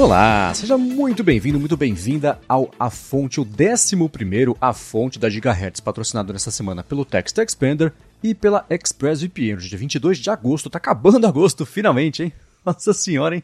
[0.00, 5.78] Olá, seja muito bem-vindo, muito bem-vinda ao A Fonte, o 11 A Fonte da Gigahertz,
[5.78, 7.92] patrocinado nessa semana pelo Text Expander
[8.22, 10.70] e pela ExpressVPN, dia 22 de agosto.
[10.70, 12.32] Tá acabando agosto, finalmente, hein?
[12.64, 13.42] Nossa senhora, hein?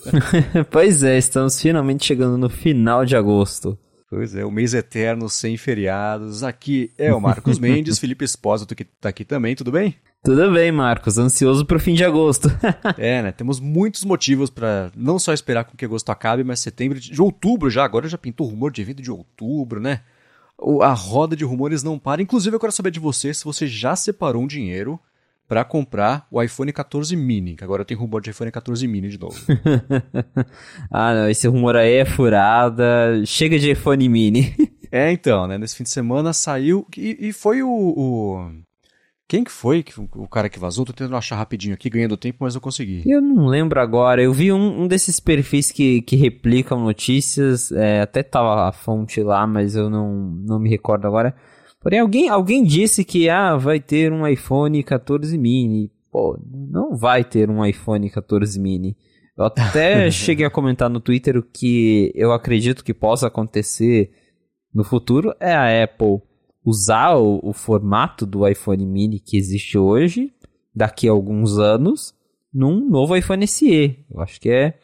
[0.72, 3.78] pois é, estamos finalmente chegando no final de agosto.
[4.08, 6.42] Pois é, o mês eterno sem feriados.
[6.42, 9.94] Aqui é o Marcos Mendes, Felipe Espósito que tá aqui também, tudo bem?
[10.24, 11.18] Tudo bem, Marcos.
[11.18, 12.48] Ansioso pro fim de agosto.
[12.96, 13.32] é, né?
[13.32, 17.68] Temos muitos motivos para não só esperar com que agosto acabe, mas setembro, de outubro
[17.68, 17.84] já.
[17.84, 20.02] Agora já pintou rumor de evento de outubro, né?
[20.80, 22.22] A roda de rumores não para.
[22.22, 25.00] Inclusive, eu quero saber de você se você já separou um dinheiro
[25.48, 29.18] para comprar o iPhone 14 mini, que agora tem rumor de iPhone 14 mini de
[29.18, 29.36] novo.
[30.88, 33.20] ah, não, esse rumor aí é furada.
[33.26, 34.54] Chega de iPhone mini.
[34.92, 35.58] é, então, né?
[35.58, 38.50] Nesse fim de semana saiu e, e foi o, o,
[39.32, 40.84] quem que foi que, o cara que vazou?
[40.84, 43.02] Tô tentando achar rapidinho aqui, ganhando tempo, mas eu consegui.
[43.06, 44.22] Eu não lembro agora.
[44.22, 47.72] Eu vi um, um desses perfis que, que replicam notícias.
[47.72, 51.34] É, até tava a fonte lá, mas eu não, não me recordo agora.
[51.80, 55.90] Porém, alguém, alguém disse que ah, vai ter um iPhone 14 mini.
[56.10, 56.38] Pô,
[56.70, 58.94] não vai ter um iPhone 14 mini.
[59.34, 64.10] Eu até cheguei a comentar no Twitter o que eu acredito que possa acontecer
[64.74, 66.20] no futuro é a Apple
[66.64, 70.32] usar o, o formato do iPhone mini que existe hoje,
[70.74, 72.14] daqui a alguns anos,
[72.52, 74.04] num novo iPhone SE.
[74.10, 74.78] Eu acho que é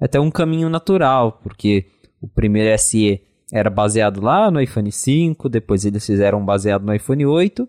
[0.00, 1.86] até um caminho natural, porque
[2.20, 3.20] o primeiro SE
[3.52, 7.68] era baseado lá no iPhone 5, depois eles fizeram baseado no iPhone 8.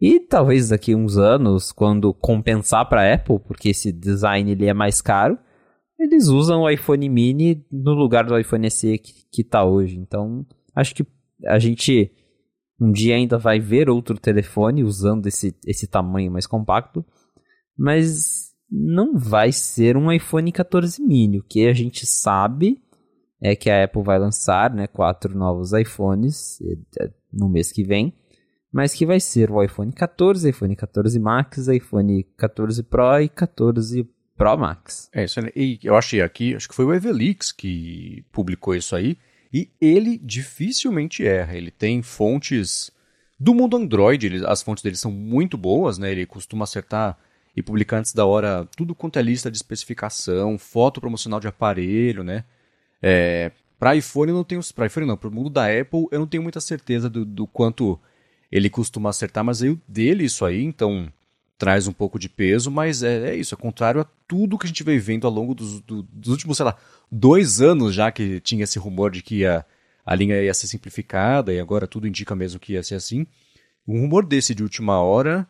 [0.00, 4.66] E talvez daqui a uns anos, quando compensar para a Apple, porque esse design ele
[4.66, 5.38] é mais caro,
[5.98, 9.96] eles usam o iPhone mini no lugar do iPhone SE que está hoje.
[9.96, 11.06] Então, acho que
[11.46, 12.10] a gente
[12.82, 17.04] um dia ainda vai ver outro telefone usando esse, esse tamanho mais compacto,
[17.78, 21.38] mas não vai ser um iPhone 14 mini.
[21.38, 22.82] O que a gente sabe
[23.40, 26.60] é que a Apple vai lançar né, quatro novos iPhones
[26.98, 28.12] eh, no mês que vem,
[28.72, 34.08] mas que vai ser o iPhone 14, iPhone 14 Max, iPhone 14 Pro e 14
[34.36, 35.08] Pro Max.
[35.12, 39.16] É, isso, e eu achei aqui, acho que foi o Evelix que publicou isso aí,
[39.52, 41.56] e ele dificilmente erra.
[41.56, 42.90] Ele tem fontes
[43.38, 46.12] do mundo Android, ele, as fontes dele são muito boas, né?
[46.12, 47.18] Ele costuma acertar
[47.54, 52.22] e publicar antes da hora tudo quanto é lista de especificação, foto promocional de aparelho,
[52.24, 52.44] né?
[53.02, 56.20] É, para iPhone eu não tenho, para iPhone não, para o mundo da Apple eu
[56.20, 57.98] não tenho muita certeza do, do quanto
[58.50, 61.12] ele costuma acertar, mas aí dele isso aí, então
[61.58, 64.68] traz um pouco de peso, mas é, é isso, é contrário a tudo que a
[64.68, 66.76] gente veio vendo ao longo dos, do, dos últimos, sei lá,
[67.12, 69.62] dois anos já que tinha esse rumor de que a,
[70.04, 73.26] a linha ia ser simplificada e agora tudo indica mesmo que ia ser assim.
[73.86, 75.46] Um rumor desse de última hora,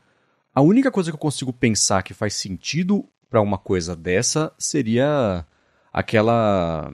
[0.52, 5.46] a única coisa que eu consigo pensar que faz sentido para uma coisa dessa seria
[5.92, 6.92] aquela.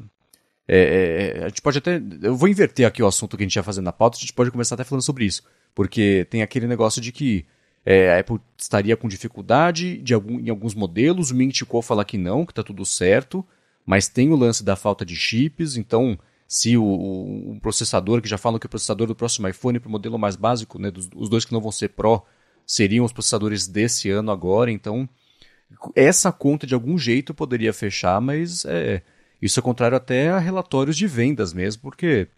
[0.67, 2.01] É, é, é, a gente pode até.
[2.23, 4.35] Eu vou inverter aqui o assunto que a gente ia fazendo na pauta, a gente
[4.35, 5.43] pode começar até falando sobre isso.
[5.75, 7.47] Porque tem aquele negócio de que
[7.87, 12.05] é, a Apple estaria com dificuldade de algum, em alguns modelos, o Ming Chico fala
[12.05, 13.47] que não, que está tudo certo
[13.89, 18.37] mas tem o lance da falta de chips, então se o, o, processador, que já
[18.37, 21.31] falam que o processador do próximo iPhone para o modelo mais básico, né, dos, os
[21.31, 22.23] dois que não vão ser Pro,
[22.67, 25.09] seriam os processadores desse ano agora, então
[25.97, 29.01] essa conta de algum jeito poderia fechar, mas é,
[29.41, 32.29] isso é contrário até a relatórios de vendas mesmo, porque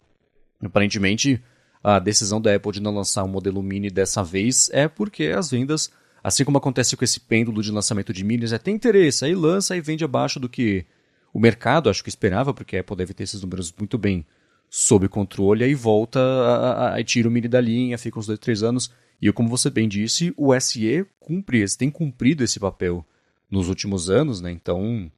[0.63, 1.43] aparentemente
[1.83, 5.51] a decisão da Apple de não lançar um modelo mini dessa vez é porque as
[5.51, 5.91] vendas,
[6.23, 9.75] assim como acontece com esse pêndulo de lançamento de minis, é tem interesse, aí lança
[9.75, 10.85] e vende abaixo do que
[11.33, 14.25] o mercado acho que esperava, porque a Apple deve ter esses números muito bem
[14.69, 16.19] sob controle, aí volta,
[16.93, 18.91] aí tira o mini da linha, fica uns dois, três anos.
[19.21, 23.05] E como você bem disse, o SE cumpre, tem cumprido esse papel
[23.49, 24.49] nos últimos anos, né?
[24.51, 25.11] Então,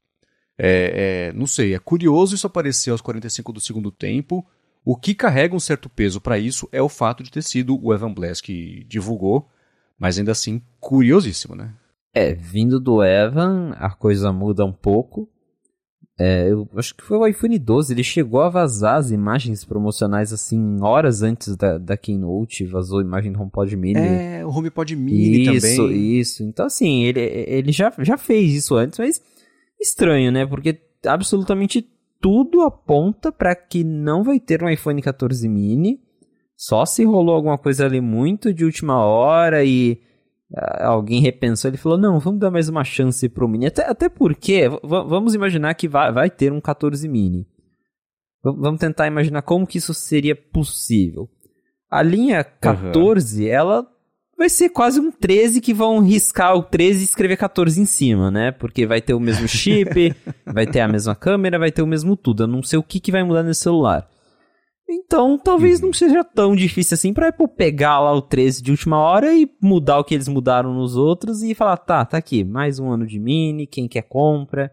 [0.58, 4.46] é, é, não sei, é curioso isso aparecer aos 45 do segundo tempo.
[4.84, 7.94] O que carrega um certo peso para isso é o fato de ter sido o
[7.94, 9.50] Evan Blass que divulgou,
[9.98, 11.74] mas ainda assim curiosíssimo, né?
[12.14, 15.30] É, vindo do Evan, a coisa muda um pouco.
[16.20, 20.32] É, eu acho que foi o iPhone 12, ele chegou a vazar as imagens promocionais
[20.32, 24.00] assim, horas antes da, da Keynote, vazou a imagem do HomePod Mini.
[24.00, 25.74] É, o HomePod Mini isso, também.
[25.74, 26.44] Isso, isso.
[26.44, 29.20] Então assim, ele, ele já, já fez isso antes, mas
[29.82, 30.46] estranho, né?
[30.46, 31.88] Porque absolutamente
[32.22, 36.00] tudo aponta para que não vai ter um iPhone 14 mini,
[36.56, 40.00] só se rolou alguma coisa ali muito de última hora e
[40.82, 43.68] alguém repensou, ele falou, não, vamos dar mais uma chance pro Mini.
[43.68, 47.48] Até, até porque, vamos imaginar que vai, vai ter um 14 Mini.
[48.44, 51.30] V vamos tentar imaginar como que isso seria possível.
[51.90, 53.50] A linha 14, uhum.
[53.50, 53.88] ela
[54.38, 58.30] vai ser quase um 13 que vão riscar o 13 e escrever 14 em cima,
[58.30, 58.52] né?
[58.52, 60.14] Porque vai ter o mesmo chip,
[60.46, 62.44] vai ter a mesma câmera, vai ter o mesmo tudo.
[62.44, 64.08] Eu não sei o que, que vai mudar nesse celular.
[64.94, 65.88] Então, talvez uhum.
[65.88, 69.50] não seja tão difícil assim pra Apple pegar lá o 13 de última hora e
[69.62, 73.06] mudar o que eles mudaram nos outros e falar, tá, tá aqui, mais um ano
[73.06, 74.72] de mini, quem quer compra.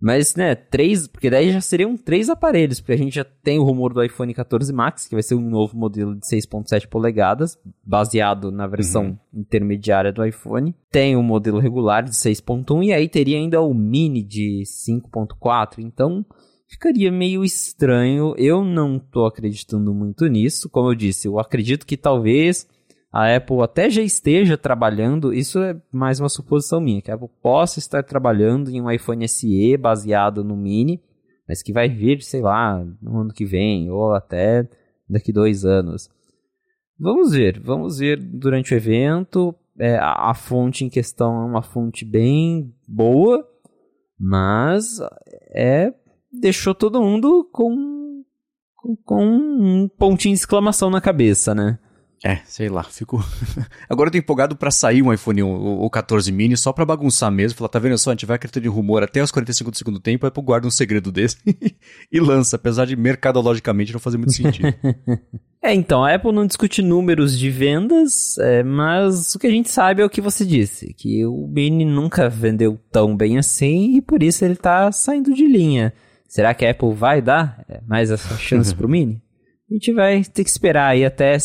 [0.00, 3.64] Mas, né, três, porque daí já seriam três aparelhos, porque a gente já tem o
[3.64, 8.52] rumor do iPhone 14 Max, que vai ser um novo modelo de 6.7 polegadas, baseado
[8.52, 9.40] na versão uhum.
[9.40, 10.72] intermediária do iPhone.
[10.88, 16.24] Tem o modelo regular de 6.1 e aí teria ainda o mini de 5.4, então
[16.68, 18.34] ficaria meio estranho.
[18.36, 22.68] Eu não tô acreditando muito nisso, como eu disse, eu acredito que talvez
[23.10, 27.30] a Apple até já esteja trabalhando, isso é mais uma suposição minha, que a Apple
[27.42, 31.02] possa estar trabalhando em um iPhone SE baseado no Mini,
[31.48, 34.68] mas que vai vir, sei lá, no ano que vem, ou até
[35.08, 36.10] daqui dois anos.
[37.00, 39.54] Vamos ver, vamos ver durante o evento.
[39.78, 43.48] É, a fonte em questão é uma fonte bem boa,
[44.18, 44.98] mas
[45.54, 45.94] é
[46.32, 48.22] deixou todo mundo com,
[48.74, 51.78] com, com um pontinho de exclamação na cabeça, né?
[52.24, 53.24] É, sei lá, fico.
[53.88, 57.30] Agora eu tô empolgado para sair um iPhone o, o 14 mini só pra bagunçar
[57.30, 57.56] mesmo.
[57.56, 58.10] Falar, tá vendo só?
[58.10, 60.66] A gente vai acreditar de rumor até os 45 do segundo tempo, a Apple guarda
[60.66, 61.36] um segredo desse
[62.10, 64.74] e lança, apesar de mercadologicamente não fazer muito sentido.
[65.62, 69.70] é, então, a Apple não discute números de vendas, é, mas o que a gente
[69.70, 74.02] sabe é o que você disse, que o mini nunca vendeu tão bem assim e
[74.02, 75.94] por isso ele tá saindo de linha.
[76.28, 79.20] Será que a Apple vai dar é, mais essa chance pro mini?
[79.70, 81.36] A gente vai ter que esperar aí até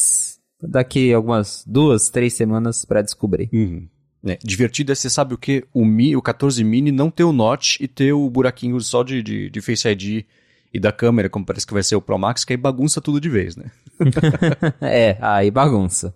[0.62, 3.50] daqui algumas duas, três semanas para descobrir.
[3.52, 3.88] Uhum.
[4.26, 5.66] É, divertido é você sabe o que?
[5.74, 9.22] O, Mi, o 14 mini não ter o notch e ter o buraquinho só de,
[9.22, 10.26] de, de Face ID
[10.74, 13.22] e da câmera, como parece que vai ser o Pro Max, que aí bagunça tudo
[13.22, 13.66] de vez, né?
[14.82, 16.16] é, aí bagunça.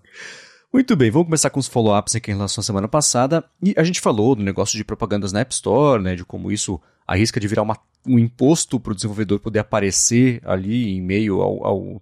[0.71, 3.43] Muito bem, vamos começar com os follow-ups aqui em relação à semana passada.
[3.63, 6.15] E a gente falou do negócio de propagandas na App Store, né?
[6.15, 10.89] De como isso arrisca de virar uma, um imposto para o desenvolvedor poder aparecer ali
[10.89, 12.01] em meio ao, ao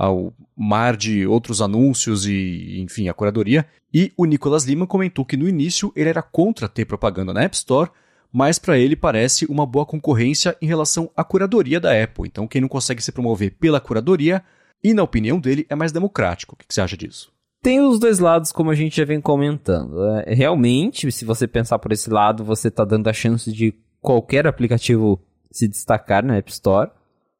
[0.00, 3.66] ao mar de outros anúncios e, enfim, a curadoria.
[3.92, 7.54] E o Nicolas Lima comentou que no início ele era contra ter propaganda na App
[7.54, 7.90] Store,
[8.32, 12.26] mas para ele parece uma boa concorrência em relação à curadoria da Apple.
[12.26, 14.42] Então, quem não consegue se promover pela curadoria,
[14.82, 16.54] e na opinião dele, é mais democrático.
[16.54, 17.30] O que você acha disso?
[17.62, 20.02] Tem os dois lados, como a gente já vem comentando.
[20.26, 24.46] É, realmente, se você pensar por esse lado, você está dando a chance de qualquer
[24.46, 25.20] aplicativo
[25.50, 26.90] se destacar na App Store.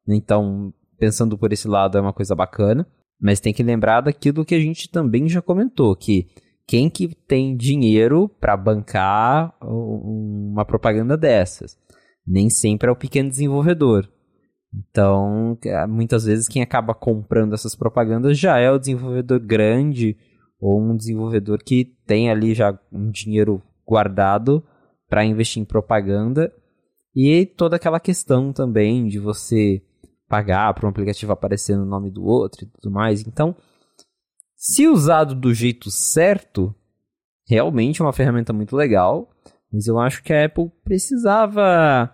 [0.07, 2.85] Então, pensando por esse lado, é uma coisa bacana.
[3.19, 6.27] Mas tem que lembrar daquilo que a gente também já comentou, que
[6.67, 11.77] quem que tem dinheiro para bancar uma propaganda dessas?
[12.25, 14.09] Nem sempre é o pequeno desenvolvedor.
[14.73, 15.57] Então,
[15.89, 20.17] muitas vezes quem acaba comprando essas propagandas já é o desenvolvedor grande
[20.59, 24.63] ou um desenvolvedor que tem ali já um dinheiro guardado
[25.09, 26.53] para investir em propaganda.
[27.13, 29.83] E toda aquela questão também de você
[30.29, 33.27] pagar para um aplicativo aparecer no nome do outro e tudo mais.
[33.27, 33.53] Então,
[34.55, 36.73] se usado do jeito certo,
[37.45, 39.29] realmente é uma ferramenta muito legal,
[39.73, 42.09] mas eu acho que a Apple precisava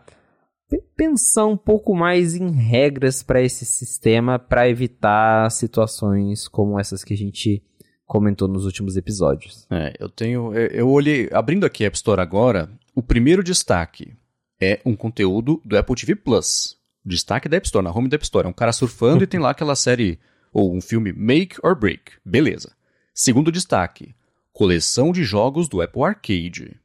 [0.95, 7.13] pensar um pouco mais em regras para esse sistema para evitar situações como essas que
[7.13, 7.63] a gente
[8.05, 9.67] comentou nos últimos episódios.
[9.69, 14.13] É, eu tenho, eu olhei, abrindo aqui a App Store agora, o primeiro destaque
[14.59, 18.25] é um conteúdo do Apple TV Plus destaque da App Store, na home da App
[18.25, 18.45] Store.
[18.45, 20.19] É um cara surfando e tem lá aquela série
[20.51, 22.13] ou um filme Make or Break.
[22.23, 22.75] Beleza.
[23.13, 24.13] Segundo destaque,
[24.51, 26.79] coleção de jogos do Apple Arcade.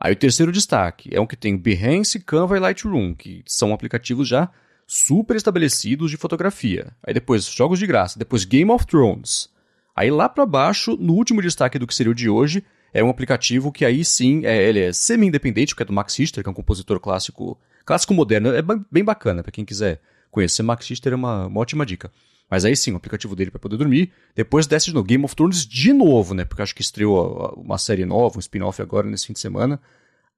[0.00, 4.26] Aí o terceiro destaque é um que tem Behance, Canva e Lightroom, que são aplicativos
[4.26, 4.48] já
[4.86, 6.92] super estabelecidos de fotografia.
[7.06, 9.50] Aí depois jogos de graça, depois Game of Thrones.
[9.94, 12.64] Aí lá para baixo, no último destaque do que seria o de hoje,
[12.94, 16.42] é um aplicativo que aí sim, é, ele é semi-independente, que é do Max Richter,
[16.42, 20.62] que é um compositor clássico Clássico moderno é bem bacana para quem quiser conhecer.
[20.62, 22.10] Max Richter é uma, uma ótima dica.
[22.50, 24.12] Mas aí sim, o aplicativo dele para poder dormir.
[24.34, 25.06] Depois desce de novo.
[25.06, 26.44] Game of Thrones de novo, né?
[26.44, 29.80] Porque acho que estreou uma série nova, um spin-off agora nesse fim de semana.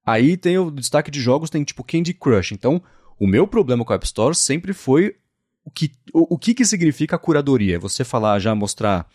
[0.04, 2.52] Aí tem o destaque de jogos, tem tipo Candy Crush.
[2.52, 2.82] Então,
[3.18, 5.16] o meu problema com a App Store sempre foi
[5.64, 7.78] o que, o, o que, que significa a curadoria.
[7.78, 9.08] Você falar, já mostrar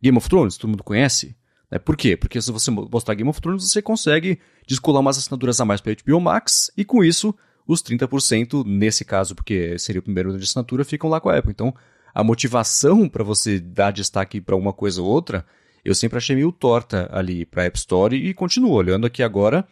[0.00, 1.34] Game of Thrones, todo mundo conhece.
[1.70, 1.78] Né?
[1.78, 2.16] Por quê?
[2.16, 5.94] Porque se você mostrar Game of Thrones, você consegue descolar umas assinaturas a mais para
[5.94, 7.34] HBO Max e com isso
[7.66, 11.50] os 30%, nesse caso, porque seria o primeiro de assinatura, ficam lá com a Apple.
[11.50, 11.74] Então,
[12.14, 15.44] a motivação para você dar destaque para uma coisa ou outra,
[15.84, 19.66] eu sempre achei meio torta ali para a App Store e continuo olhando aqui agora.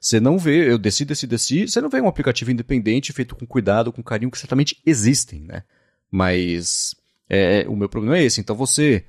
[0.00, 3.44] Você não vê, eu desci, desci, desci, você não vê um aplicativo independente feito com
[3.44, 5.64] cuidado, com carinho, que certamente existem, né?
[6.08, 6.94] Mas
[7.28, 8.40] é, o meu problema é esse.
[8.40, 9.04] Então você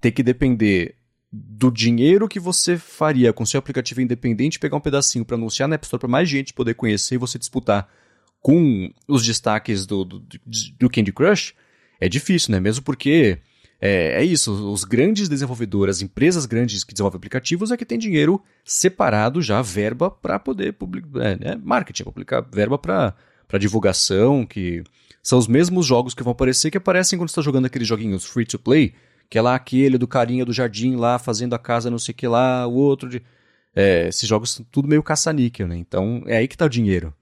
[0.00, 0.96] ter que depender
[1.32, 5.76] do dinheiro que você faria com seu aplicativo independente, pegar um pedacinho para anunciar na
[5.76, 7.88] App Store para mais gente poder conhecer e você disputar
[8.40, 10.22] com os destaques do, do,
[10.78, 11.54] do Candy Crush,
[12.00, 12.60] é difícil, né?
[12.60, 13.38] Mesmo porque
[13.80, 17.98] é, é, isso, os grandes desenvolvedores, as empresas grandes que desenvolvem aplicativos é que tem
[17.98, 21.60] dinheiro separado já, verba para poder publicar, é, né?
[21.62, 23.14] marketing, publicar verba para
[23.58, 24.82] divulgação, que
[25.22, 28.24] são os mesmos jogos que vão aparecer que aparecem quando você está jogando aqueles joguinhos
[28.24, 28.94] free to play,
[29.28, 32.16] que é lá aquele do carinha do jardim lá fazendo a casa não sei o
[32.16, 33.22] que lá, o outro de...
[33.76, 35.76] É, esses jogos são tudo meio caça-níquel, né?
[35.76, 37.12] Então é aí que tá o dinheiro.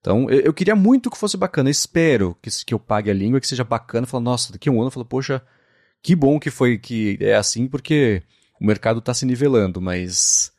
[0.00, 3.14] Então eu, eu, queria muito que fosse bacana, eu espero que, que eu pague a
[3.14, 5.42] língua, que seja bacana, falar, nossa, daqui a um ano eu falo, poxa,
[6.02, 8.22] que bom que foi que é assim, porque
[8.60, 10.52] o mercado está se nivelando, mas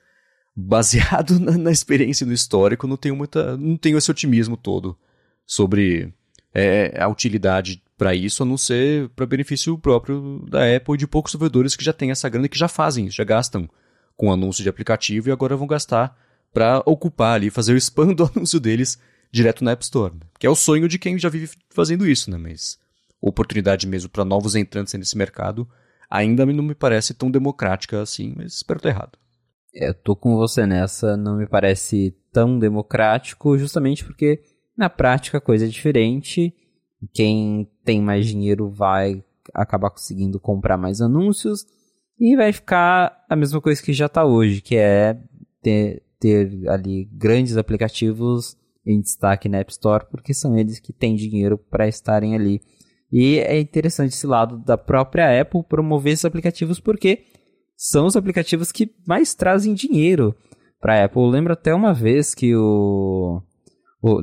[0.56, 4.98] baseado na, na, experiência e no histórico, não tenho muita, não tenho esse otimismo todo
[5.46, 6.14] sobre
[6.54, 11.08] é, a utilidade para isso, a não ser para benefício próprio da Apple e de
[11.08, 13.70] poucos desenvolvedores que já têm essa grana e que já fazem, já gastam
[14.16, 16.16] com anúncio de aplicativo e agora vão gastar
[16.54, 19.00] para ocupar ali, fazer o spam do anúncio deles
[19.32, 20.14] direto na App Store.
[20.14, 20.22] Né?
[20.40, 22.38] Que é o sonho de quem já vive fazendo isso, né?
[22.38, 22.78] Mas
[23.22, 25.68] oportunidade mesmo para novos entrantes nesse mercado
[26.10, 29.18] ainda não me parece tão democrática assim, mas espero estar errado.
[29.74, 34.42] É, eu tô com você nessa, não me parece tão democrático, justamente porque
[34.78, 36.54] na prática a coisa é diferente.
[37.14, 39.24] Quem tem mais dinheiro vai
[39.54, 41.66] acabar conseguindo comprar mais anúncios
[42.20, 45.18] e vai ficar a mesma coisa que já está hoje, que é
[45.62, 51.16] ter, ter ali grandes aplicativos em destaque na App Store, porque são eles que têm
[51.16, 52.62] dinheiro para estarem ali.
[53.12, 57.24] E é interessante esse lado da própria Apple promover esses aplicativos, porque
[57.76, 60.36] são os aplicativos que mais trazem dinheiro
[60.80, 61.22] para a Apple.
[61.22, 63.42] Eu lembro até uma vez que o,
[64.02, 64.22] o,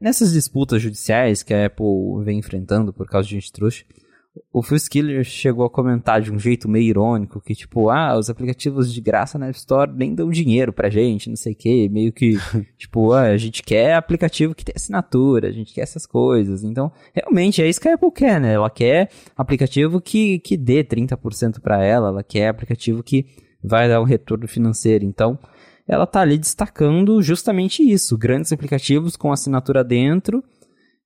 [0.00, 3.86] nessas disputas judiciais que a Apple vem enfrentando por causa de antitruste,
[4.52, 8.28] o Phil Schiller chegou a comentar de um jeito meio irônico que, tipo, ah, os
[8.28, 11.88] aplicativos de graça na App Store nem dão dinheiro pra gente, não sei o quê.
[11.90, 12.36] Meio que,
[12.76, 16.64] tipo, ah, a gente quer aplicativo que tem assinatura, a gente quer essas coisas.
[16.64, 18.54] Então, realmente, é isso que a Apple quer, né?
[18.54, 23.26] Ela quer aplicativo que, que dê 30% para ela, ela quer aplicativo que
[23.62, 25.04] vai dar um retorno financeiro.
[25.04, 25.38] Então,
[25.86, 30.44] ela tá ali destacando justamente isso, grandes aplicativos com assinatura dentro.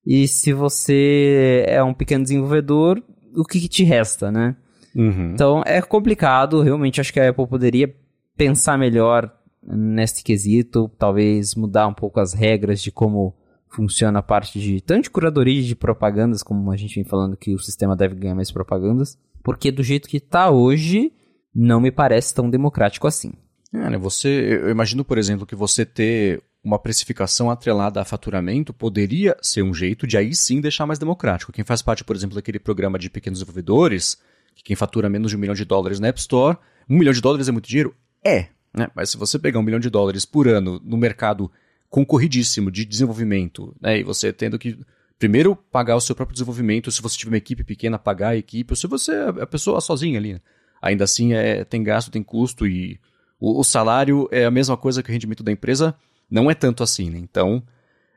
[0.05, 3.01] E se você é um pequeno desenvolvedor,
[3.35, 4.55] o que, que te resta, né?
[4.95, 5.31] Uhum.
[5.33, 7.93] Então é complicado, realmente acho que a Apple poderia
[8.37, 9.31] pensar melhor
[9.65, 13.35] nesse quesito, talvez mudar um pouco as regras de como
[13.69, 17.55] funciona a parte de tanto de curadoria de propagandas, como a gente vem falando que
[17.55, 21.11] o sistema deve ganhar mais propagandas, porque do jeito que está hoje,
[21.53, 23.33] não me parece tão democrático assim.
[23.73, 28.73] É, né, você, eu imagino, por exemplo, que você ter uma precificação atrelada a faturamento
[28.73, 31.51] poderia ser um jeito de aí sim deixar mais democrático.
[31.51, 34.17] Quem faz parte, por exemplo, daquele programa de pequenos desenvolvedores,
[34.55, 36.57] que quem fatura menos de um milhão de dólares na App Store,
[36.89, 37.93] um milhão de dólares é muito dinheiro?
[38.23, 38.47] É.
[38.73, 38.87] Né?
[38.95, 41.51] Mas se você pegar um milhão de dólares por ano no mercado
[41.89, 44.79] concorridíssimo de desenvolvimento, né, e você tendo que
[45.19, 48.71] primeiro pagar o seu próprio desenvolvimento, se você tiver uma equipe pequena, pagar a equipe,
[48.71, 50.41] ou se você é a pessoa sozinha ali, né?
[50.81, 52.99] ainda assim é, tem gasto, tem custo e
[53.39, 55.95] o, o salário é a mesma coisa que o rendimento da empresa,
[56.29, 57.17] não é tanto assim, né?
[57.17, 57.63] Então,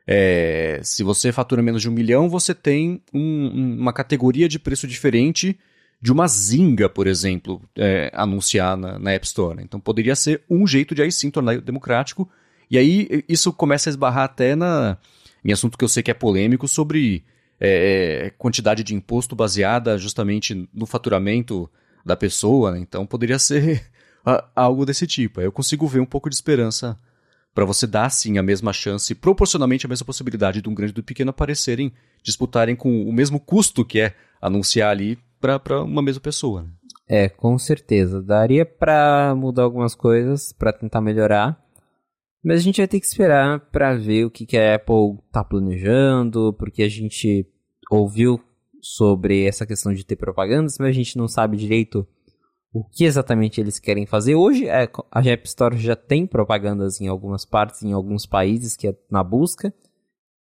[0.07, 4.87] é, se você fatura menos de um milhão, você tem um, uma categoria de preço
[4.87, 5.59] diferente
[6.01, 9.57] de uma Zinga, por exemplo, é, anunciar na, na, App Store.
[9.57, 9.63] Né?
[9.65, 12.29] Então poderia ser um jeito de aí sim tornar democrático.
[12.71, 14.97] E aí isso começa a esbarrar até na,
[15.43, 17.25] em assunto que eu sei que é polêmico sobre
[17.59, 21.69] é, quantidade de imposto baseada justamente no faturamento
[22.05, 22.71] da pessoa.
[22.71, 22.79] Né?
[22.79, 23.83] Então poderia ser
[24.55, 25.41] algo desse tipo.
[25.41, 26.97] Eu consigo ver um pouco de esperança
[27.57, 30.93] para você dar sim a mesma chance, proporcionalmente a mesma possibilidade de um grande e
[30.93, 36.21] do pequeno aparecerem, disputarem com o mesmo custo que é anunciar ali para uma mesma
[36.21, 36.61] pessoa.
[36.61, 36.69] Né?
[37.07, 38.21] É, com certeza.
[38.21, 41.59] Daria para mudar algumas coisas, para tentar melhorar.
[42.43, 45.43] Mas a gente vai ter que esperar para ver o que, que a Apple está
[45.43, 47.43] planejando, porque a gente
[47.89, 48.39] ouviu
[48.79, 52.07] sobre essa questão de ter propagandas, mas a gente não sabe direito
[52.73, 54.35] o que exatamente eles querem fazer.
[54.35, 58.87] Hoje é, a App Store já tem propagandas em algumas partes, em alguns países, que
[58.87, 59.73] é na busca.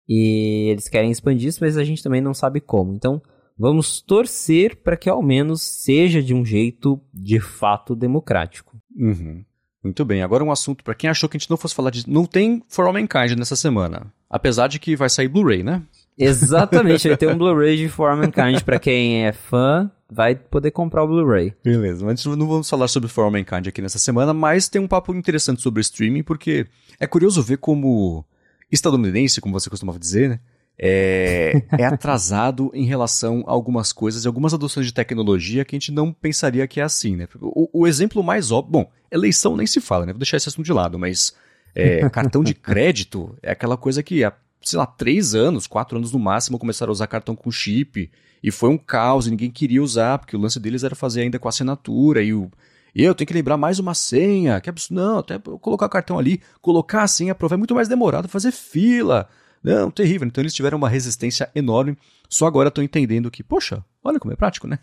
[0.08, 2.94] E eles querem expandir isso, mas a gente também não sabe como.
[2.94, 3.20] Então,
[3.58, 8.76] vamos torcer para que ao menos seja de um jeito de fato democrático.
[8.96, 9.44] Uhum.
[9.82, 12.08] Muito bem, agora um assunto para quem achou que a gente não fosse falar de.
[12.08, 14.12] Não tem For All Mankind nessa semana.
[14.28, 15.82] Apesar de que vai sair Blu-ray, né?
[16.18, 21.02] Exatamente, vai ter um Blu-ray de For Mankind para quem é fã vai poder comprar
[21.02, 21.52] o Blu-ray.
[21.64, 25.14] Beleza, mas não vamos falar sobre For Mankind aqui nessa semana, mas tem um papo
[25.14, 26.66] interessante sobre streaming, porque
[27.00, 28.24] é curioso ver como
[28.70, 30.40] estadunidense, como você costumava dizer, né?
[30.78, 35.78] é, é atrasado em relação a algumas coisas e algumas adoções de tecnologia que a
[35.78, 37.26] gente não pensaria que é assim, né?
[37.40, 40.12] O, o exemplo mais óbvio, bom, eleição nem se fala, né?
[40.12, 41.34] Vou deixar esse assunto de lado, mas
[41.74, 44.32] é, cartão de crédito é aquela coisa que há,
[44.68, 48.10] sei lá, três anos, quatro anos no máximo, começaram a usar cartão com chip
[48.42, 51.38] e foi um caos e ninguém queria usar, porque o lance deles era fazer ainda
[51.38, 52.50] com assinatura e o
[52.94, 55.02] e eu tenho que lembrar mais uma senha, que absurdo.
[55.02, 58.50] Não, até colocar o cartão ali, colocar a senha, provar é muito mais demorado, fazer
[58.50, 59.28] fila.
[59.62, 60.26] Não, terrível.
[60.26, 61.98] Então eles tiveram uma resistência enorme.
[62.26, 64.78] Só agora estão entendendo que, poxa, olha como é prático, né?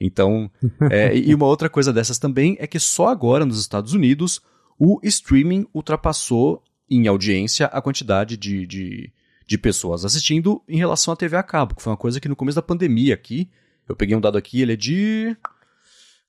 [0.00, 0.48] Então,
[0.92, 4.40] é, e uma outra coisa dessas também é que só agora nos Estados Unidos
[4.78, 9.12] o streaming ultrapassou em audiência a quantidade de, de,
[9.46, 12.36] de pessoas assistindo em relação à TV a cabo, que foi uma coisa que no
[12.36, 13.48] começo da pandemia aqui,
[13.88, 15.36] eu peguei um dado aqui, ele é de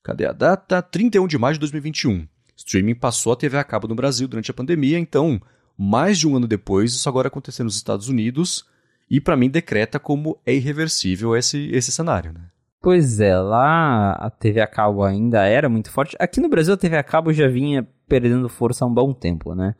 [0.08, 0.82] Cadê a data?
[0.82, 2.26] 31 de maio de 2021.
[2.56, 5.42] Streaming passou a TV a cabo no Brasil durante a pandemia, então,
[5.78, 8.66] mais de um ano depois, isso agora aconteceu nos Estados Unidos
[9.10, 12.48] e para mim decreta como é irreversível esse, esse cenário, né?
[12.82, 16.16] Pois é, lá a TV a cabo ainda era muito forte.
[16.20, 19.54] Aqui no Brasil a TV a cabo já vinha perdendo força há um bom tempo,
[19.54, 19.76] né?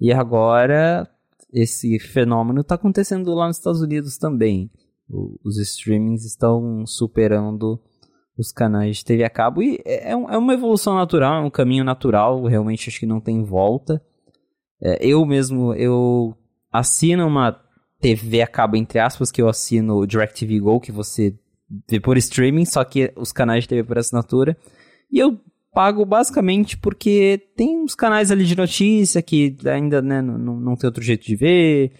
[0.00, 1.06] E agora
[1.52, 4.70] esse fenômeno está acontecendo lá nos Estados Unidos também.
[5.44, 7.80] os streamings estão superando
[8.36, 9.62] os canais de TV a cabo.
[9.62, 13.20] E é, é, é uma evolução natural, é um caminho natural, realmente acho que não
[13.20, 14.02] tem volta.
[14.80, 16.34] É, eu mesmo, eu
[16.72, 17.60] assino uma
[18.00, 21.38] TV a cabo, entre aspas, que eu assino o DirecTV Go, que você
[21.88, 24.56] vê por streaming, só que os canais de TV por assinatura.
[25.12, 25.38] E eu
[25.72, 30.88] pago basicamente porque tem uns canais ali de notícia que ainda né, não, não tem
[30.88, 31.92] outro jeito de ver.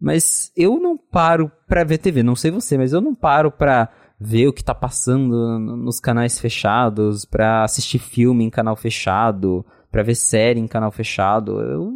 [0.00, 3.88] Mas eu não paro pra ver TV, não sei você, mas eu não paro pra
[4.20, 10.02] ver o que tá passando nos canais fechados, para assistir filme em canal fechado, para
[10.02, 11.60] ver série em canal fechado.
[11.60, 11.92] Eu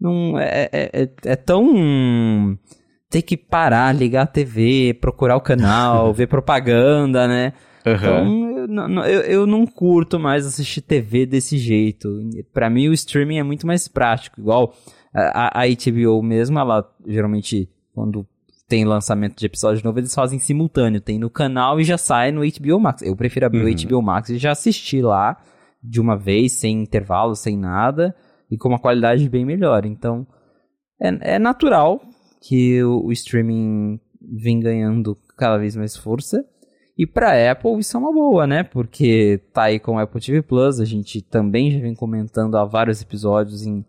[0.00, 2.58] não é, é, é, é tão
[3.08, 7.52] ter que parar, ligar a TV, procurar o canal, ver propaganda, né?
[7.84, 8.64] Uhum.
[8.64, 12.08] Então, eu eu não curto mais assistir TV desse jeito.
[12.52, 14.40] Para mim, o streaming é muito mais prático.
[14.40, 14.74] Igual
[15.14, 18.26] a, a HBO mesmo, ela geralmente, quando
[18.68, 21.00] tem lançamento de episódio novo, eles fazem simultâneo.
[21.00, 23.02] Tem no canal e já sai no HBO Max.
[23.02, 23.70] Eu prefiro abrir uhum.
[23.70, 25.36] o HBO Max e já assistir lá
[25.82, 28.14] de uma vez, sem intervalo, sem nada,
[28.50, 29.84] e com uma qualidade bem melhor.
[29.84, 30.26] Então,
[31.00, 32.00] é, é natural
[32.40, 36.44] que o, o streaming vem ganhando cada vez mais força.
[36.96, 38.62] E para Apple isso é uma boa, né?
[38.62, 42.64] Porque tá aí com o Apple TV Plus, a gente também já vem comentando há
[42.64, 43.84] vários episódios em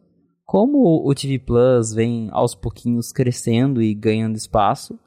[0.46, 5.00] como o TV Plus vem aos pouquinhos crescendo e ganhando espaço,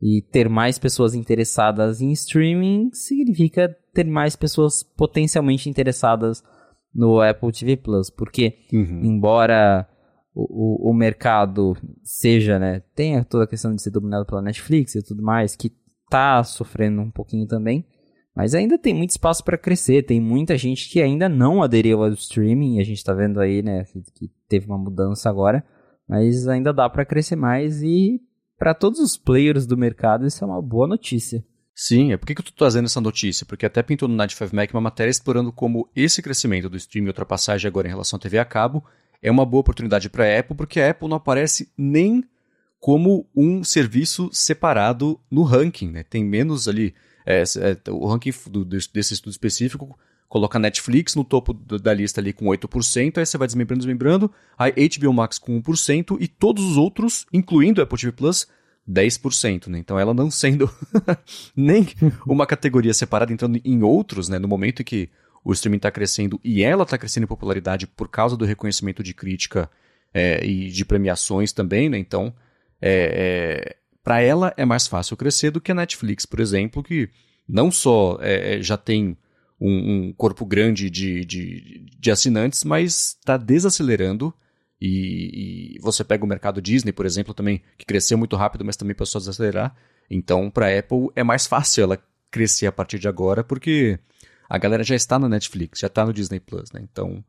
[0.00, 6.42] e ter mais pessoas interessadas em streaming significa ter mais pessoas potencialmente interessadas
[6.94, 9.02] no Apple TV Plus, porque uhum.
[9.04, 9.88] embora
[10.34, 14.94] o, o, o, mercado seja, né, tenha toda a questão de ser dominado pela Netflix
[14.94, 15.72] e tudo mais, que
[16.08, 17.84] tá sofrendo um pouquinho também,
[18.34, 22.10] mas ainda tem muito espaço para crescer, tem muita gente que ainda não aderiu ao
[22.10, 25.64] streaming, a gente está vendo aí, né, que, teve uma mudança agora,
[26.08, 28.20] mas ainda dá para crescer mais e
[28.58, 31.44] para todos os players do mercado isso é uma boa notícia.
[31.74, 33.46] Sim, é por que, que eu estou trazendo essa notícia?
[33.46, 37.06] Porque até pintou no Night 5 Mac uma matéria explorando como esse crescimento do streaming
[37.06, 38.82] e ultrapassagem agora em relação à TV a cabo
[39.22, 42.24] é uma boa oportunidade para a Apple, porque a Apple não aparece nem
[42.80, 46.02] como um serviço separado no ranking, né?
[46.02, 46.94] Tem menos ali
[47.26, 52.32] é, é, o ranking do, desse estudo específico coloca Netflix no topo da lista ali
[52.32, 56.76] com 8%, aí você vai desmembrando, desmembrando, aí HBO Max com 1% e todos os
[56.76, 58.46] outros, incluindo Apple TV Plus,
[58.88, 59.78] 10%, né?
[59.78, 60.70] Então ela não sendo
[61.56, 61.86] nem
[62.26, 64.38] uma categoria separada, entrando em outros, né?
[64.38, 65.10] No momento em que
[65.44, 69.14] o streaming está crescendo e ela está crescendo em popularidade por causa do reconhecimento de
[69.14, 69.70] crítica
[70.12, 71.98] é, e de premiações também, né?
[71.98, 72.34] Então,
[72.80, 77.08] é, é, para ela é mais fácil crescer do que a Netflix, por exemplo, que
[77.48, 79.16] não só é, é já tem
[79.60, 84.32] um, um corpo grande de, de, de assinantes, mas está desacelerando.
[84.80, 88.76] E, e, você pega o mercado Disney, por exemplo, também, que cresceu muito rápido, mas
[88.76, 89.74] também passou a desacelerar.
[90.08, 91.98] Então, para a Apple é mais fácil ela
[92.30, 93.98] crescer a partir de agora, porque
[94.48, 96.80] a galera já está na Netflix, já está no Disney Plus, né?
[96.82, 97.24] Então,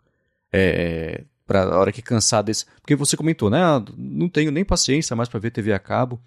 [0.54, 2.64] é, para a hora que cansar desse.
[2.80, 3.60] Porque você comentou, né?
[3.60, 6.22] Ah, não tenho nem paciência mais para ver TV a cabo.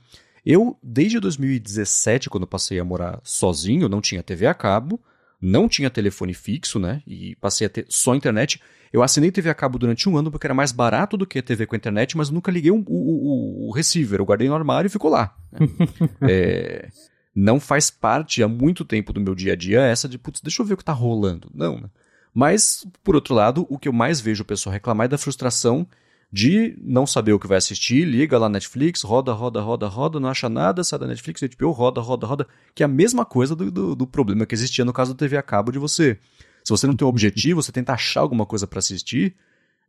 [0.44, 5.00] Eu, desde 2017, quando passei a morar sozinho, não tinha TV a cabo,
[5.40, 7.04] não tinha telefone fixo, né?
[7.06, 8.60] E passei a ter só internet.
[8.92, 11.42] Eu assinei TV a cabo durante um ano porque era mais barato do que a
[11.42, 14.18] TV com a internet, mas nunca liguei o, o, o receiver.
[14.18, 15.36] Eu guardei no armário e ficou lá.
[15.52, 15.68] Né?
[16.28, 16.88] é,
[17.32, 20.60] não faz parte há muito tempo do meu dia a dia essa de, putz, deixa
[20.60, 21.48] eu ver o que tá rolando.
[21.54, 21.88] Não, né?
[22.34, 25.86] Mas, por outro lado, o que eu mais vejo o pessoal reclamar é da frustração
[26.32, 30.18] de não saber o que vai assistir, liga lá na Netflix, roda, roda, roda, roda,
[30.18, 33.54] não acha nada, sai da Netflix, HBO, roda, roda, roda, que é a mesma coisa
[33.54, 36.18] do, do, do problema que existia no caso do TV a cabo de você.
[36.64, 39.34] Se você não tem um objetivo, você tenta achar alguma coisa para assistir,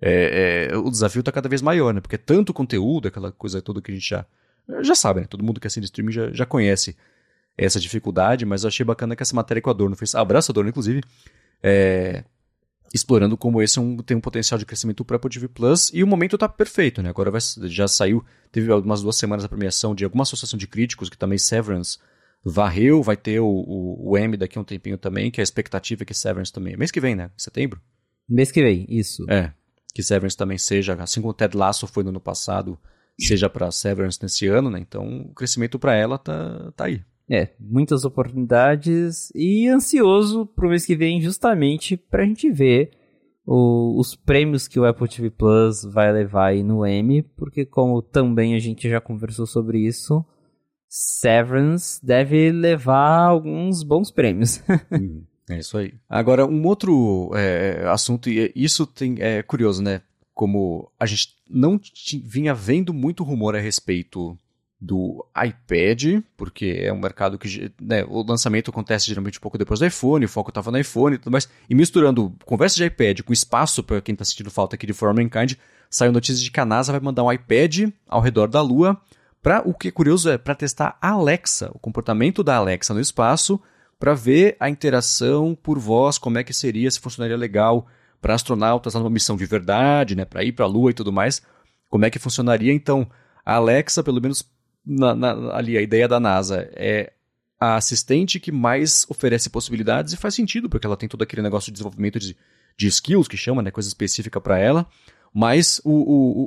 [0.02, 2.02] é, é, o desafio está cada vez maior, né?
[2.02, 4.26] Porque é tanto conteúdo, aquela coisa toda que a gente já,
[4.82, 5.28] já sabe, né?
[5.28, 6.98] Todo mundo que assiste streaming já, já conhece
[7.58, 10.70] essa dificuldade, mas eu achei bacana que essa matéria que o Adorno fez, abraço Adorno,
[10.72, 11.02] inclusive,
[11.64, 12.24] é,
[12.94, 16.04] explorando como esse é um, tem um potencial de crescimento para Apple TV Plus, e
[16.04, 17.10] o momento está perfeito, né?
[17.10, 21.10] Agora vai, já saiu, teve algumas duas semanas a premiação de alguma associação de críticos,
[21.10, 21.98] que também Severance
[22.46, 26.04] varreu, vai ter o, o, o M daqui a um tempinho também, que a expectativa
[26.04, 27.32] é que Severance também, mês que vem, né?
[27.38, 27.82] Setembro?
[28.30, 29.26] Mês que vem, isso.
[29.30, 29.52] É,
[29.94, 32.78] que Severance também seja, assim como o Ted Lasso foi no ano passado,
[33.20, 34.80] seja para Severance nesse ano, né?
[34.80, 37.02] Então o crescimento para ela tá, tá aí.
[37.34, 42.92] É, muitas oportunidades e ansioso pro mês que vem justamente pra gente ver
[43.44, 48.04] o, os prêmios que o Apple TV Plus vai levar aí no M, porque como
[48.04, 50.24] também a gente já conversou sobre isso,
[50.88, 54.62] Severance deve levar alguns bons prêmios.
[54.92, 55.26] Uhum.
[55.50, 55.94] É isso aí.
[56.08, 60.02] Agora, um outro é, assunto, e isso tem, é curioso, né?
[60.34, 61.80] Como a gente não
[62.24, 64.38] vinha vendo muito rumor a respeito
[64.84, 69.80] do iPad, porque é um mercado que né, o lançamento acontece geralmente um pouco depois
[69.80, 71.48] do iPhone, o foco estava no iPhone e tudo mais.
[71.70, 75.14] E misturando conversa de iPad com espaço, para quem está sentindo falta aqui de For
[75.14, 75.54] Mankind,
[75.90, 79.00] saiu notícia de que a NASA vai mandar um iPad ao redor da Lua,
[79.42, 83.00] para o que é curioso é para testar a Alexa, o comportamento da Alexa no
[83.00, 83.60] espaço,
[83.98, 87.88] para ver a interação por voz, como é que seria, se funcionaria legal
[88.22, 91.42] para astronautas numa missão de verdade, né, para ir para a Lua e tudo mais,
[91.90, 92.74] como é que funcionaria.
[92.74, 93.08] Então,
[93.46, 94.44] a Alexa, pelo menos
[94.86, 97.14] na, na, ali, a ideia da NASA é
[97.60, 101.68] a assistente que mais oferece possibilidades e faz sentido, porque ela tem todo aquele negócio
[101.68, 102.36] de desenvolvimento de,
[102.78, 104.86] de skills, que chama, né, coisa específica para ela,
[105.34, 105.92] mas o,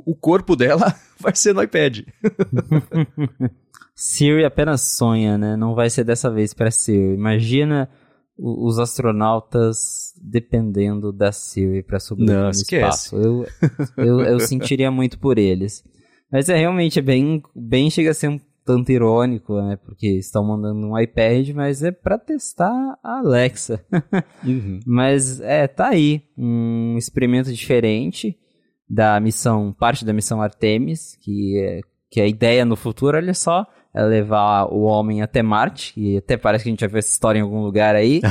[0.05, 2.01] o, o corpo dela vai ser no iPad.
[3.95, 5.55] Siri apenas sonha, né?
[5.55, 7.15] Não vai ser dessa vez para Siri.
[7.15, 7.89] Imagina
[8.37, 12.75] os astronautas dependendo da Siri para sobreviver no esquece.
[12.75, 13.15] espaço.
[13.15, 13.47] Eu,
[13.97, 15.83] eu, eu sentiria muito por eles.
[16.31, 19.77] Mas é realmente é bem, bem chega a ser um tanto irônico, né?
[19.77, 23.83] Porque estão mandando um iPad, mas é para testar a Alexa.
[24.45, 24.79] Uhum.
[24.85, 28.37] mas é, tá aí um experimento diferente
[28.89, 33.33] da missão, parte da missão Artemis, que é, que é a ideia no futuro, olha
[33.33, 36.99] só, é levar o homem até Marte, e até parece que a gente já viu
[36.99, 38.21] essa história em algum lugar aí.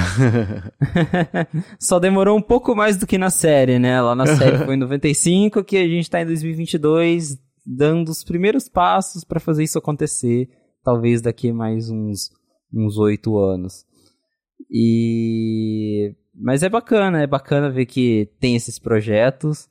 [1.79, 4.01] Só demorou um pouco mais do que na série, né?
[4.01, 8.69] Lá na série foi em 95, que a gente tá em 2022, dando os primeiros
[8.69, 10.49] passos para fazer isso acontecer,
[10.85, 12.31] talvez daqui mais uns
[12.73, 13.85] uns oito anos.
[14.71, 19.69] E mas é bacana, é bacana ver que tem esses projetos.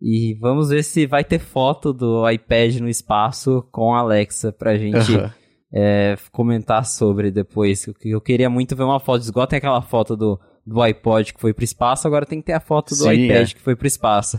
[0.00, 4.76] E vamos ver se vai ter foto do iPad no espaço com a Alexa pra
[4.76, 5.30] gente uhum.
[5.72, 7.86] é, comentar sobre depois.
[8.04, 9.26] Eu queria muito ver uma foto.
[9.26, 12.52] Igual tem aquela foto do, do iPod que foi pro espaço, agora tem que ter
[12.52, 13.54] a foto do Sim, iPad é.
[13.54, 14.38] que foi pro espaço.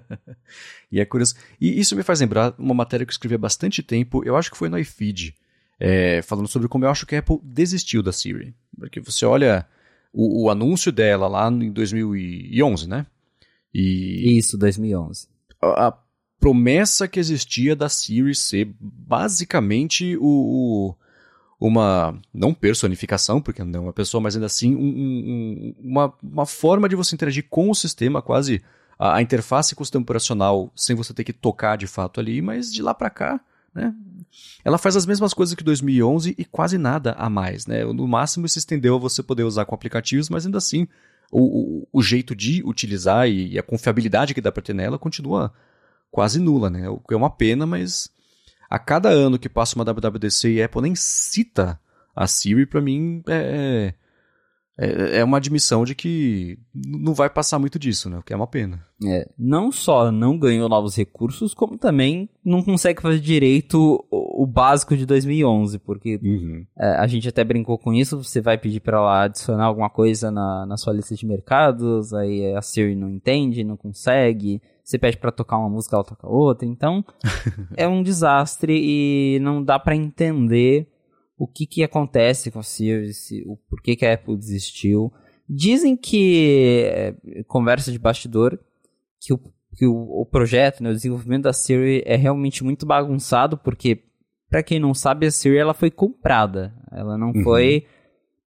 [0.92, 1.34] e é curioso.
[1.60, 4.50] E isso me faz lembrar uma matéria que eu escrevi há bastante tempo, eu acho
[4.50, 5.34] que foi no iFeed,
[5.78, 8.54] é, falando sobre como eu acho que a Apple desistiu da Siri.
[8.78, 9.66] Porque você olha
[10.12, 13.06] o, o anúncio dela lá em 2011, né?
[13.72, 15.28] E Isso, 2011.
[15.62, 15.98] A, a
[16.38, 20.94] promessa que existia da Siri ser basicamente o, o,
[21.60, 26.46] uma, não personificação, porque não é uma pessoa, mas ainda assim um, um, uma, uma
[26.46, 28.62] forma de você interagir com o sistema, quase
[28.98, 32.40] a, a interface com o sistema operacional, sem você ter que tocar de fato ali,
[32.40, 33.40] mas de lá para cá,
[33.74, 33.94] né?
[34.64, 37.84] Ela faz as mesmas coisas que 2011 e quase nada a mais, né?
[37.84, 40.88] No máximo se estendeu a você poder usar com aplicativos, mas ainda assim
[41.30, 44.98] o, o, o jeito de utilizar e, e a confiabilidade que dá para ter nela
[44.98, 45.52] continua
[46.10, 46.88] quase nula, né?
[46.88, 48.10] O que é uma pena, mas
[48.70, 51.78] a cada ano que passa uma WWDC e a Apple nem cita
[52.14, 53.94] a Siri, para mim é,
[54.78, 58.18] é, é uma admissão de que não vai passar muito disso, né?
[58.18, 58.82] O que é uma pena.
[59.04, 64.46] É, não só não ganhou novos recursos, como também não consegue fazer direito o, o
[64.46, 66.64] básico de 2011, porque uhum.
[66.78, 70.30] é, a gente até brincou com isso, você vai pedir para ela adicionar alguma coisa
[70.30, 75.16] na, na sua lista de mercados, aí a Siri não entende, não consegue, você pede
[75.16, 77.04] para tocar uma música, ela toca outra, então
[77.76, 80.88] é um desastre e não dá para entender
[81.40, 85.10] o que, que acontece com a Series, o porquê que a Apple desistiu.
[85.48, 87.14] Dizem que, é,
[87.48, 88.58] conversa de bastidor,
[89.18, 89.40] que o,
[89.74, 94.04] que o, o projeto, né, o desenvolvimento da Siri é realmente muito bagunçado, porque,
[94.50, 96.74] para quem não sabe, a Siri ela foi comprada.
[96.92, 97.42] Ela não uhum.
[97.42, 97.86] foi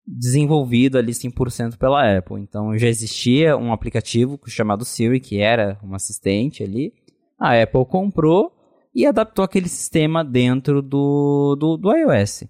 [0.05, 2.41] desenvolvida ali 100% pela Apple.
[2.41, 6.93] Então já existia um aplicativo chamado Siri, que era um assistente ali.
[7.39, 8.51] a Apple comprou
[8.93, 12.43] e adaptou aquele sistema dentro do, do, do iOS.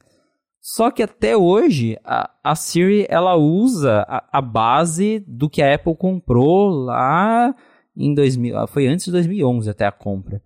[0.59, 5.75] Só que até hoje a, a Siri ela usa a, a, base do que a
[5.75, 7.53] Apple comprou lá
[7.95, 10.41] em 2000, foi antes de 2011 até a compra.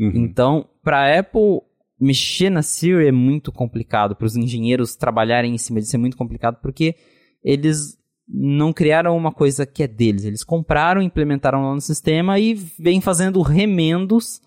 [0.00, 0.12] Uhum.
[0.14, 1.60] Então, para a Apple
[2.00, 6.16] mexer na Siri é muito complicado, para os engenheiros trabalharem em cima disso é muito
[6.16, 6.94] complicado porque
[7.42, 12.54] eles não criaram uma coisa que é deles, eles compraram, implementaram lá no sistema e
[12.54, 14.40] vêm fazendo remendos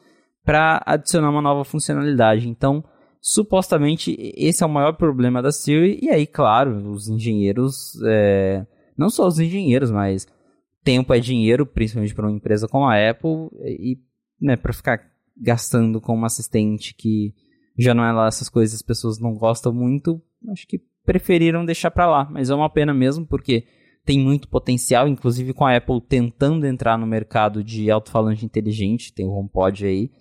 [0.43, 2.47] para adicionar uma nova funcionalidade.
[2.47, 2.83] Então,
[3.19, 5.99] supostamente, esse é o maior problema da Siri.
[6.01, 8.65] E aí, claro, os engenheiros, é...
[8.97, 10.27] não só os engenheiros, mas
[10.83, 13.99] tempo é dinheiro, principalmente para uma empresa como a Apple, e
[14.39, 17.33] né, para ficar gastando com uma assistente que
[17.77, 21.91] já não é lá essas coisas, as pessoas não gostam muito, acho que preferiram deixar
[21.91, 22.27] para lá.
[22.29, 23.65] Mas é uma pena mesmo, porque
[24.05, 29.25] tem muito potencial, inclusive com a Apple tentando entrar no mercado de alto-falante inteligente, tem
[29.25, 30.11] o HomePod aí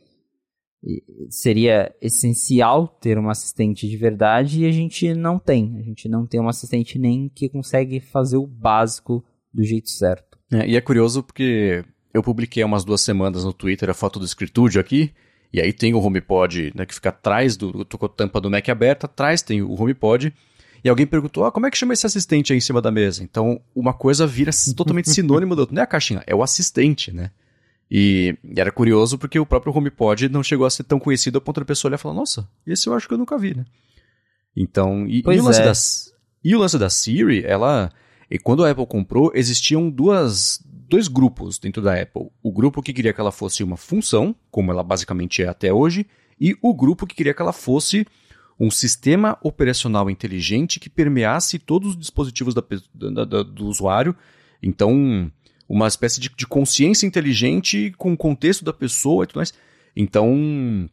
[1.29, 5.77] seria essencial ter uma assistente de verdade e a gente não tem.
[5.79, 10.39] A gente não tem uma assistente nem que consegue fazer o básico do jeito certo.
[10.53, 14.19] É, e é curioso porque eu publiquei há umas duas semanas no Twitter a foto
[14.19, 15.13] do escritúdio aqui,
[15.53, 17.85] e aí tem o HomePod né, que fica atrás do.
[17.85, 20.33] Tô com a tampa do Mac aberta, atrás tem o HomePod.
[20.83, 23.23] E alguém perguntou: ah, como é que chama esse assistente aí em cima da mesa?
[23.23, 25.75] Então, uma coisa vira totalmente sinônimo do outro.
[25.75, 27.31] Não é a caixinha, é o assistente, né?
[27.91, 31.59] E, era curioso porque o próprio HomePod não chegou a ser tão conhecido a ponto
[31.59, 33.65] da pessoa olhar e falar, nossa, esse eu acho que eu nunca vi, né?
[34.57, 35.65] Então, e, e o, lance é.
[35.65, 35.73] da,
[36.45, 37.91] e o lance da Siri, ela...
[38.31, 42.31] E quando a Apple comprou, existiam duas, dois grupos dentro da Apple.
[42.43, 46.05] O grupo que queria que ela fosse uma função, como ela basicamente é até hoje,
[46.39, 48.05] e o grupo que queria que ela fosse
[48.59, 54.15] um sistema operacional inteligente que permeasse todos os dispositivos da, da, da, do usuário.
[54.61, 55.31] Então,
[55.69, 59.55] uma espécie de, de consciência inteligente com o contexto da pessoa e tudo mais.
[59.95, 60.91] Então,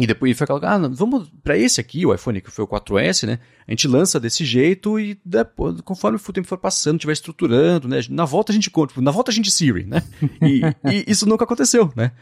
[0.00, 3.26] e depois foi aquela, ah, vamos para esse aqui, o iPhone que foi o 4S,
[3.26, 3.38] né?
[3.66, 8.00] A gente lança desse jeito e depois, conforme o tempo for passando, estiver estruturando, né?
[8.08, 10.02] Na volta a gente conta, na volta a gente Siri, né?
[10.42, 12.12] E, e, isso nunca aconteceu, né?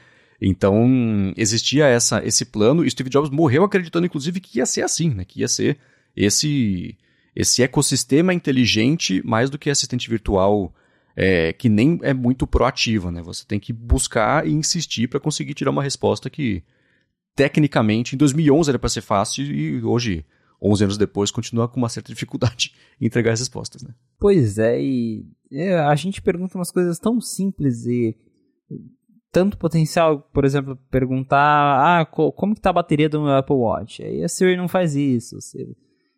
[0.41, 5.11] Então, existia essa, esse plano e Steve Jobs morreu acreditando, inclusive, que ia ser assim,
[5.11, 5.25] né?
[5.25, 5.79] Que ia ser
[6.17, 6.97] esse,
[7.35, 10.73] esse ecossistema inteligente mais do que assistente virtual
[11.21, 13.21] é, que nem é muito proativa, né?
[13.23, 16.62] Você tem que buscar e insistir para conseguir tirar uma resposta que,
[17.38, 20.27] tecnicamente, em 2011 era para ser fácil e hoje,
[20.61, 23.94] 11 anos depois, continua com uma certa dificuldade em entregar as respostas, né?
[24.18, 28.16] Pois é, e é, a gente pergunta umas coisas tão simples e
[29.31, 34.03] tanto potencial, por exemplo, perguntar, ah, como que tá a bateria do meu Apple Watch?
[34.03, 35.38] Aí a Siri não faz isso.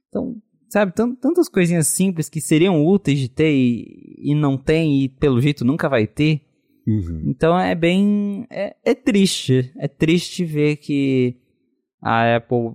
[0.09, 5.09] Então, Sabe, tantas coisinhas simples que seriam úteis de ter e, e não tem e
[5.09, 6.43] pelo jeito nunca vai ter.
[6.91, 7.23] Uhum.
[7.27, 8.47] Então é bem.
[8.51, 9.73] É, é, triste.
[9.79, 11.37] É triste ver que
[12.03, 12.73] a Apple,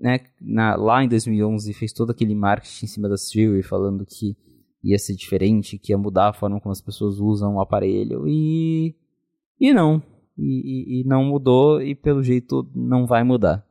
[0.00, 4.34] né, na, lá em 2011, fez todo aquele marketing em cima da Siri, falando que
[4.82, 8.26] ia ser diferente, que ia mudar a forma como as pessoas usam o aparelho.
[8.26, 8.94] E.
[9.60, 10.02] E não.
[10.38, 13.66] E, e, e não mudou e pelo jeito não vai mudar.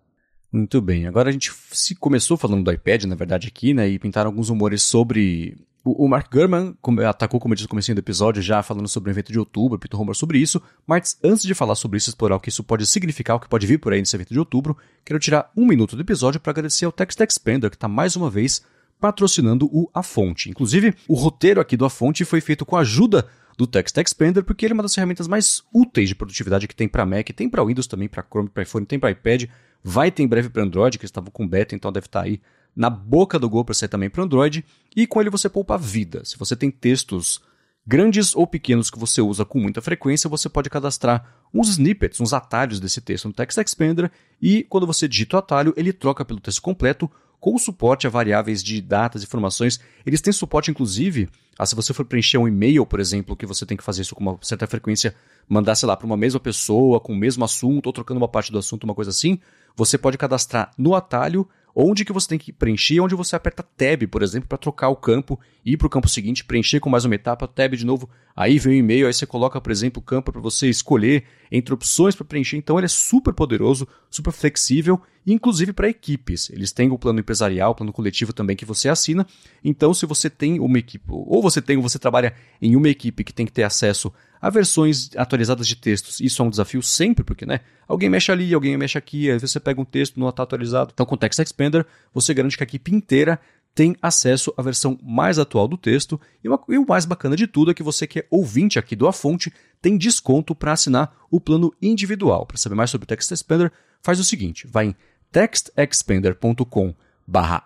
[0.52, 1.08] Muito bem.
[1.08, 3.88] Agora a gente se começou falando do iPad, na verdade, aqui, né?
[3.88, 5.58] E pintaram alguns rumores sobre.
[5.84, 6.76] O, Mark Gurman
[7.10, 9.80] atacou, como eu disse no começo do episódio, já falando sobre o evento de outubro,
[9.80, 10.62] pintou rumor sobre isso.
[10.86, 13.66] Mas antes de falar sobre isso, explorar o que isso pode significar, o que pode
[13.66, 16.86] vir por aí nesse evento de outubro, quero tirar um minuto do episódio para agradecer
[16.86, 18.62] ao Text Expander, que está mais uma vez
[19.00, 20.52] patrocinando o A Fonte.
[20.52, 24.44] Inclusive, o roteiro aqui do A Fonte foi feito com a ajuda do Text Expander,
[24.44, 27.50] porque ele é uma das ferramentas mais úteis de produtividade que tem para Mac, tem
[27.50, 29.46] para Windows também, para Chrome, para iPhone, tem para iPad.
[29.84, 32.41] Vai ter em breve para Android, que estava com beta, então deve estar tá aí
[32.76, 34.63] na boca do gol para sair também para Android.
[34.96, 36.24] E com ele você poupa vida.
[36.26, 37.41] Se você tem textos
[37.86, 42.34] grandes ou pequenos que você usa com muita frequência, você pode cadastrar uns snippets, uns
[42.34, 46.39] atalhos desse texto no Text Expander e quando você digita o atalho, ele troca pelo
[46.39, 47.10] texto completo
[47.41, 49.80] com suporte a variáveis de datas e informações.
[50.06, 51.27] Eles têm suporte, inclusive,
[51.58, 54.13] a se você for preencher um e-mail, por exemplo, que você tem que fazer isso
[54.13, 55.15] com uma certa frequência,
[55.49, 58.51] mandar, sei lá, para uma mesma pessoa, com o mesmo assunto, ou trocando uma parte
[58.51, 59.39] do assunto, uma coisa assim,
[59.75, 64.07] você pode cadastrar no atalho onde que você tem que preencher, onde você aperta Tab,
[64.07, 67.15] por exemplo, para trocar o campo, ir para o campo seguinte, preencher com mais uma
[67.15, 70.31] etapa, Tab de novo, aí vem o e-mail, aí você coloca, por exemplo, o campo
[70.31, 72.57] para você escolher entre opções para preencher.
[72.57, 76.49] Então ele é super poderoso, super flexível, inclusive para equipes.
[76.49, 79.25] Eles têm o plano empresarial, o plano coletivo também que você assina.
[79.63, 83.23] Então, se você tem uma equipe, ou você tem, ou você trabalha em uma equipe
[83.23, 86.19] que tem que ter acesso a versões atualizadas de textos.
[86.19, 87.60] Isso é um desafio sempre, porque, né?
[87.88, 90.91] Alguém mexe ali, alguém mexe aqui, aí você pega um texto, não está atualizado.
[90.93, 93.39] Então, com o Text Expander, você garante que a equipe inteira
[93.75, 96.19] tem acesso à versão mais atual do texto.
[96.43, 98.95] E, uma, e, o mais bacana de tudo é que você que é ouvinte aqui
[98.95, 102.45] do A Fonte tem desconto para assinar o plano individual.
[102.45, 104.95] Para saber mais sobre o Text Expander, faz o seguinte: vai em
[105.32, 106.95] textexpander.com
[107.27, 107.63] barra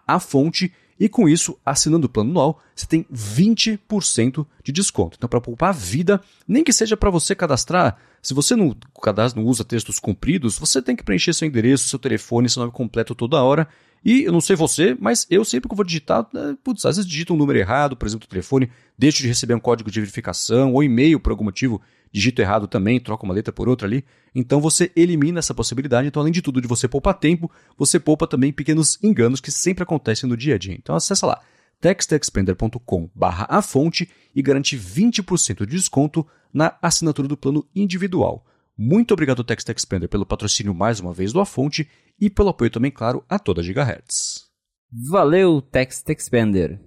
[1.00, 5.18] e com isso, assinando o plano anual, você tem 20% de desconto.
[5.18, 9.42] Então, para poupar a vida, nem que seja para você cadastrar, se você não, cadastro,
[9.42, 13.14] não usa textos compridos, você tem que preencher seu endereço, seu telefone, seu nome completo
[13.14, 13.68] toda hora.
[14.04, 17.10] E eu não sei você, mas eu sempre que vou digitar, né, putz, às vezes
[17.10, 20.74] digito um número errado, por exemplo, o telefone, deixo de receber um código de verificação,
[20.74, 24.06] ou e-mail por algum motivo, digito errado também, troca uma letra por outra ali.
[24.34, 26.08] Então você elimina essa possibilidade.
[26.08, 29.84] Então, além de tudo, de você poupar tempo, você poupa também pequenos enganos que sempre
[29.84, 30.74] acontecem no dia a dia.
[30.74, 31.42] Então acessa lá
[31.82, 38.46] textexpander.com barra a fonte e garante 20% de desconto na assinatura do plano individual.
[38.78, 41.88] Muito obrigado, Text Expander, pelo patrocínio mais uma vez do A Fonte
[42.20, 44.46] e pelo apoio também, claro, a toda Gigahertz.
[44.92, 46.80] Valeu, Text Expander.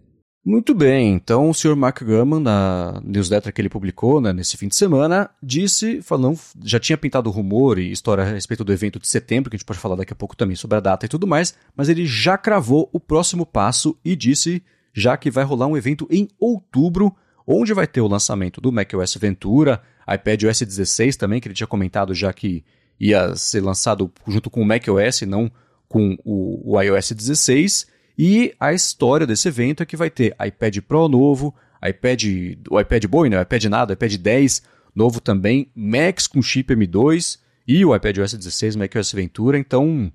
[0.49, 1.77] Muito bem, então o Sr.
[1.77, 6.81] Mark Gurman, na newsletter que ele publicou né, nesse fim de semana, disse, falando, já
[6.81, 9.79] tinha pintado rumor e história a respeito do evento de setembro, que a gente pode
[9.79, 12.89] falar daqui a pouco também sobre a data e tudo mais, mas ele já cravou
[12.95, 14.63] o próximo passo e disse
[14.95, 17.15] já que vai rolar um evento em outubro,
[17.47, 21.67] onde vai ter o lançamento do macOS Ventura, iPad OS 16 também, que ele tinha
[21.67, 22.65] comentado já que
[22.99, 25.53] ia ser lançado junto com o macOS, não
[25.87, 27.98] com o, o iOS 16.
[28.19, 31.55] E a história desse evento é que vai ter iPad Pro novo,
[31.87, 32.25] iPad,
[32.69, 33.41] o iPad Boy, né?
[33.41, 34.63] iPad nada, iPad 10
[34.95, 39.57] novo também, Max com chip M2 e o iPad OS 16, macOS Ventura.
[39.57, 40.13] Então,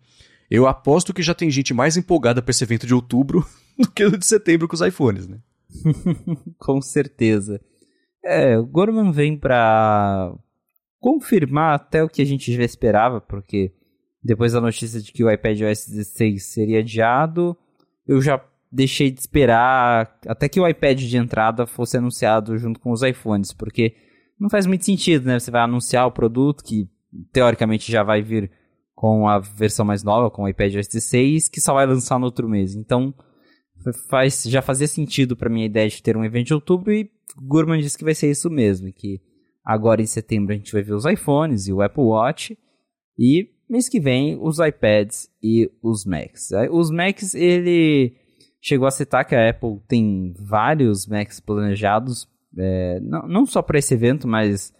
[0.51, 3.45] eu aposto que já tem gente mais empolgada para esse evento de outubro
[3.79, 5.37] do que o de setembro com os iPhones, né?
[6.59, 7.61] com certeza.
[8.23, 10.33] É, o Gorman vem para
[10.99, 13.73] confirmar até o que a gente já esperava, porque
[14.21, 17.57] depois da notícia de que o iPad OS 16 seria adiado,
[18.07, 22.91] eu já deixei de esperar até que o iPad de entrada fosse anunciado junto com
[22.91, 23.95] os iPhones, porque
[24.39, 25.39] não faz muito sentido, né?
[25.39, 26.89] Você vai anunciar o produto que
[27.31, 28.51] teoricamente já vai vir
[28.95, 32.25] com a versão mais nova, com o iPad OS 16, que só vai lançar no
[32.25, 32.75] outro mês.
[32.75, 33.13] Então,
[34.09, 37.81] faz, já fazia sentido para minha ideia de ter um evento de outubro e Gurman
[37.81, 39.21] disse que vai ser isso mesmo, que
[39.65, 42.57] agora em setembro a gente vai ver os iPhones e o Apple Watch
[43.17, 46.49] e mês que vem os iPads e os Macs.
[46.71, 48.15] Os Macs ele
[48.61, 53.79] chegou a citar que a Apple tem vários Macs planejados, é, não, não só para
[53.79, 54.71] esse evento, mas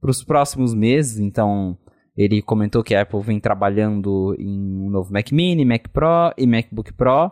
[0.00, 1.20] para os próximos meses.
[1.20, 1.78] Então
[2.16, 6.44] ele comentou que a Apple vem trabalhando em um novo Mac Mini, Mac Pro e
[6.44, 7.30] MacBook Pro.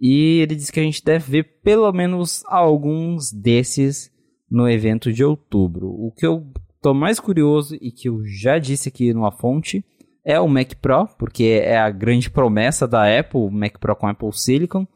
[0.00, 4.10] E ele disse que a gente deve ver pelo menos alguns desses
[4.50, 5.86] no evento de outubro.
[5.86, 6.44] O que eu
[6.82, 9.84] tô mais curioso e que eu já disse aqui numa fonte
[10.24, 14.06] é o Mac Pro, porque é a grande promessa da Apple, o Mac Pro com
[14.06, 14.86] Apple Silicon.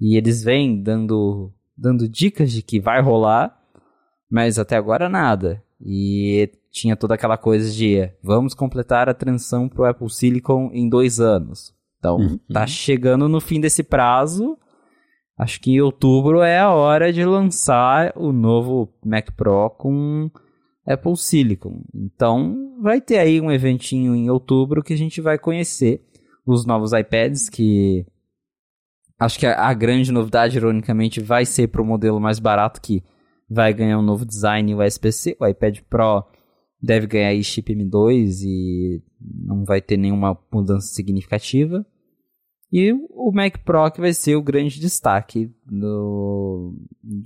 [0.00, 3.56] E eles vêm dando, dando dicas de que vai rolar,
[4.30, 5.62] mas até agora nada.
[5.80, 10.88] E tinha toda aquela coisa de vamos completar a transição para o Apple Silicon em
[10.88, 11.74] dois anos.
[11.98, 12.38] Então, uhum.
[12.52, 14.56] tá chegando no fim desse prazo.
[15.36, 20.30] Acho que em outubro é a hora de lançar o novo Mac Pro com
[20.86, 21.82] Apple Silicon.
[21.94, 26.02] Então, vai ter aí um eventinho em outubro que a gente vai conhecer
[26.46, 28.06] os novos iPads que
[29.18, 33.02] acho que a, a grande novidade, ironicamente, vai ser para o modelo mais barato que
[33.48, 35.36] vai ganhar um novo design USB-C.
[35.40, 36.24] O iPad Pro
[36.80, 41.84] deve ganhar aí chip M2 e não vai ter nenhuma mudança significativa.
[42.70, 46.74] E o Mac Pro que vai ser o grande destaque do,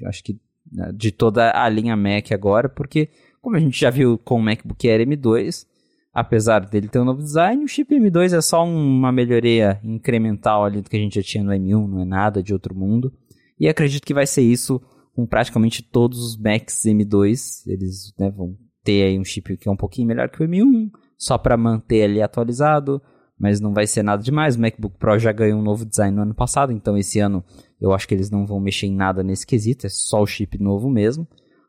[0.07, 3.11] acho que né, de toda a linha Mac agora, porque
[3.43, 5.67] como a gente já viu com o MacBook Air M2,
[6.15, 10.81] apesar dele ter um novo design, o chip M2 é só uma melhoria incremental ali
[10.81, 13.13] do que a gente já tinha no M1, não é nada de outro mundo.
[13.59, 14.81] E acredito que vai ser isso
[15.15, 19.73] com praticamente todos os Macs M2, eles né, vão ter aí um chip que é
[19.73, 23.03] um pouquinho melhor que o M1, só para manter ali atualizado,
[23.39, 24.55] mas não vai ser nada demais.
[24.55, 27.45] O MacBook Pro já ganhou um novo design no ano passado, então esse ano
[27.81, 30.59] eu acho que eles não vão mexer em nada nesse quesito, é só o chip
[30.63, 31.27] novo mesmo.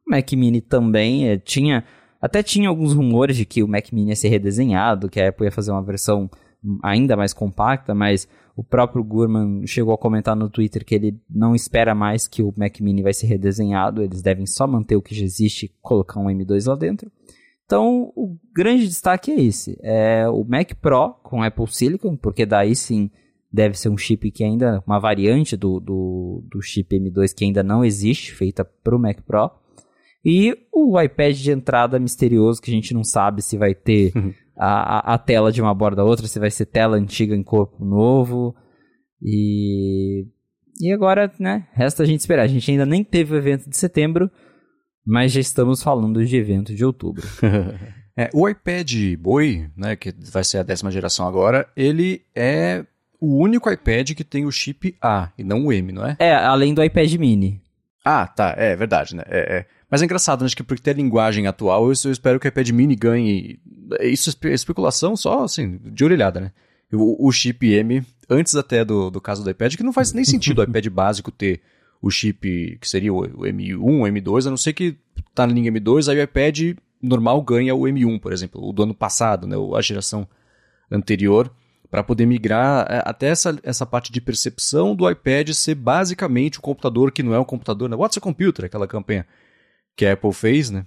[0.07, 1.83] O Mac Mini também é, tinha
[2.21, 5.45] até tinha alguns rumores de que o Mac Mini ia ser redesenhado, que a Apple
[5.45, 6.29] ia fazer uma versão
[6.81, 11.53] ainda mais compacta, mas o próprio Gurman chegou a comentar no Twitter que ele não
[11.53, 15.13] espera mais que o Mac Mini vai ser redesenhado, eles devem só manter o que
[15.13, 17.11] já existe e colocar um M2 lá dentro.
[17.65, 22.75] Então, o grande destaque é esse: é o Mac Pro com Apple Silicon, porque daí
[22.75, 23.09] sim
[23.51, 27.63] deve ser um chip que ainda, uma variante do, do, do chip M2 que ainda
[27.63, 29.51] não existe, feita para o Mac Pro.
[30.25, 34.13] E o iPad de entrada misterioso, que a gente não sabe se vai ter
[34.57, 37.43] a, a, a tela de uma borda a outra, se vai ser tela antiga em
[37.43, 38.55] corpo novo.
[39.21, 40.25] E,
[40.79, 42.43] E agora, né, resta a gente esperar.
[42.43, 44.31] A gente ainda nem teve o evento de setembro,
[45.05, 47.23] mas já estamos falando de evento de outubro.
[48.17, 52.85] é, o iPad Boi, né, que vai ser a décima geração agora, ele é
[53.19, 56.15] o único iPad que tem o chip A e não o M, não é?
[56.19, 57.61] É, além do iPad Mini.
[58.03, 59.23] Ah, tá, é verdade, né?
[59.27, 59.65] É, é.
[59.93, 60.47] Mas é engraçado, né?
[60.47, 63.59] acho que porque tem a linguagem atual, eu, eu espero que o iPad Mini ganhe.
[64.01, 66.51] Isso é especulação só, assim, de orelhada, né?
[66.91, 70.25] O, o chip M, antes até do, do caso do iPad, que não faz nem
[70.25, 71.61] sentido o iPad básico ter
[72.01, 74.97] o chip que seria o, o M1, o M2, a não ser que
[75.31, 78.81] tá na linha M2, aí o iPad normal ganha o M1, por exemplo, o do
[78.81, 79.55] ano passado, né?
[79.77, 80.27] A geração
[80.89, 81.51] anterior
[81.91, 86.63] para poder migrar é, até essa, essa parte de percepção do iPad ser basicamente o
[86.63, 87.95] computador que não é um computador, né?
[87.95, 88.65] What's a computer?
[88.65, 89.23] Aquela campanha
[89.95, 90.85] que a Apple fez, né?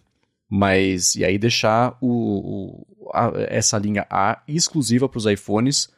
[0.48, 5.90] Mas, e aí deixar o, o a, essa linha A exclusiva para os iPhones,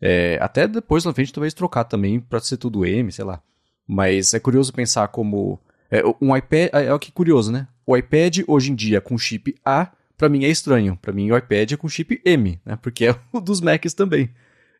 [0.00, 3.40] é, até depois na frente talvez trocar também para ser tudo M, sei lá.
[3.86, 5.60] Mas é curioso pensar como.
[5.90, 6.70] É, um iPad.
[6.72, 7.68] É, é o que curioso, né?
[7.86, 10.96] O iPad hoje em dia com chip A, para mim é estranho.
[11.00, 12.76] Para mim o iPad é com chip M, né?
[12.80, 14.30] Porque é o dos Macs também.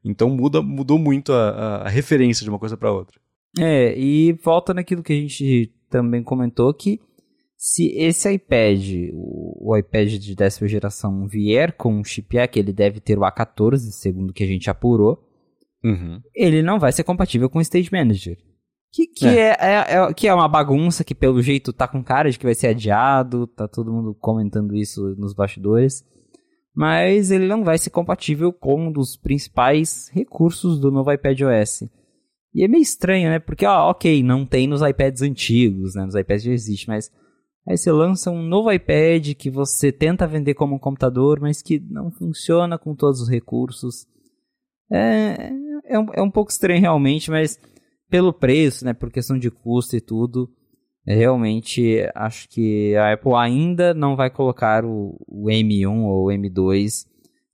[0.04, 3.20] Então muda, mudou muito a, a referência de uma coisa para outra.
[3.58, 7.00] É, e volta naquilo que a gente também comentou que
[7.64, 12.72] se esse iPad, o, iPad de décima geração, vier com um chip A, que ele
[12.72, 15.22] deve ter o A14, segundo o que a gente apurou,
[15.84, 16.20] uhum.
[16.34, 18.36] ele não vai ser compatível com o Stage Manager.
[18.92, 19.56] Que, que é.
[19.60, 20.12] É, é, é.
[20.12, 23.46] que é uma bagunça que, pelo jeito, tá com cara de que vai ser adiado,
[23.46, 26.04] tá todo mundo comentando isso nos bastidores
[26.74, 31.82] mas ele não vai ser compatível com um dos principais recursos do novo iPad OS.
[32.54, 33.38] E é meio estranho, né?
[33.38, 36.04] Porque, ó, ok, não tem nos iPads antigos, né?
[36.04, 37.10] Nos iPads já existe, mas
[37.66, 41.78] aí você lança um novo iPad que você tenta vender como um computador, mas que
[41.78, 44.06] não funciona com todos os recursos.
[44.90, 45.50] É,
[45.84, 47.58] é, um, é um pouco estranho realmente, mas
[48.08, 48.92] pelo preço, né?
[48.92, 50.50] Por questão de custo e tudo,
[51.06, 57.06] realmente acho que a Apple ainda não vai colocar o, o M1 ou o M2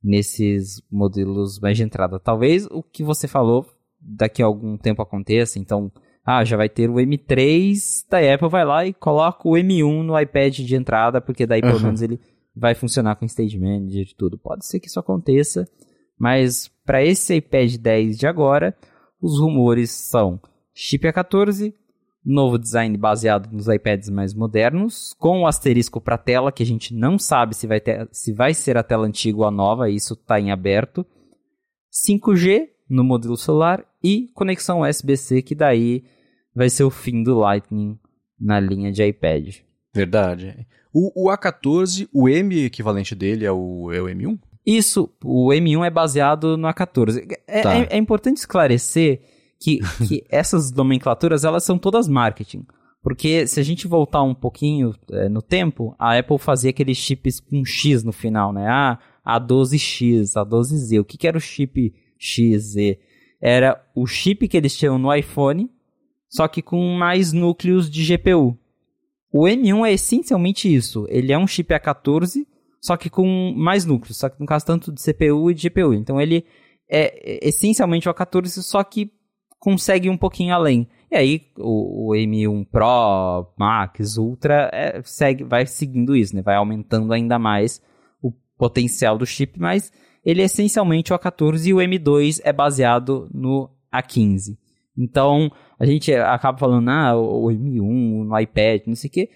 [0.02, 2.18] nesses modelos mais de entrada.
[2.18, 3.66] Talvez o que você falou
[4.00, 5.90] daqui a algum tempo aconteça, então,
[6.30, 10.20] ah, já vai ter o M3 da Apple, vai lá e coloca o M1 no
[10.20, 11.84] iPad de entrada, porque daí pelo uhum.
[11.84, 12.20] menos ele
[12.54, 14.36] vai funcionar com Stage Manager e tudo.
[14.36, 15.66] Pode ser que isso aconteça,
[16.18, 18.76] mas para esse iPad 10 de agora,
[19.22, 20.38] os rumores são
[20.74, 21.72] chip A14,
[22.22, 26.92] novo design baseado nos iPads mais modernos, com o asterisco para tela, que a gente
[26.92, 30.12] não sabe se vai, ter, se vai ser a tela antiga ou a nova, isso
[30.12, 31.06] está em aberto.
[31.90, 36.04] 5G no modelo celular e conexão USB-C, que daí
[36.58, 37.96] vai ser o fim do Lightning
[38.38, 39.58] na linha de iPad.
[39.94, 40.66] Verdade.
[40.92, 44.36] O, o A14, o M equivalente dele é o, é o M1?
[44.66, 47.24] Isso, o M1 é baseado no A14.
[47.46, 47.76] É, tá.
[47.76, 49.20] é, é importante esclarecer
[49.60, 49.78] que,
[50.08, 52.66] que essas nomenclaturas elas são todas marketing.
[53.00, 57.38] Porque se a gente voltar um pouquinho é, no tempo, a Apple fazia aqueles chips
[57.38, 58.66] com X no final, né?
[58.68, 61.00] Ah, A12X, A12Z.
[61.00, 62.98] O que, que era o chip XZ?
[63.40, 65.70] Era o chip que eles tinham no iPhone,
[66.28, 68.56] só que com mais núcleos de GPU.
[69.32, 71.06] O M1 é essencialmente isso.
[71.08, 72.46] Ele é um chip A14,
[72.80, 75.94] só que com mais núcleos, só que no caso tanto de CPU e de GPU.
[75.94, 76.44] Então ele
[76.90, 79.12] é essencialmente o A14, só que
[79.58, 80.88] consegue um pouquinho além.
[81.10, 86.42] E aí o, o M1 Pro, Max, Ultra é, segue, vai seguindo isso, né?
[86.42, 87.82] Vai aumentando ainda mais
[88.22, 89.92] o potencial do chip, mas
[90.24, 94.56] ele é essencialmente o A14 e o M2 é baseado no A15.
[94.96, 99.30] Então a gente acaba falando, ah, o M1 no iPad, não sei o quê.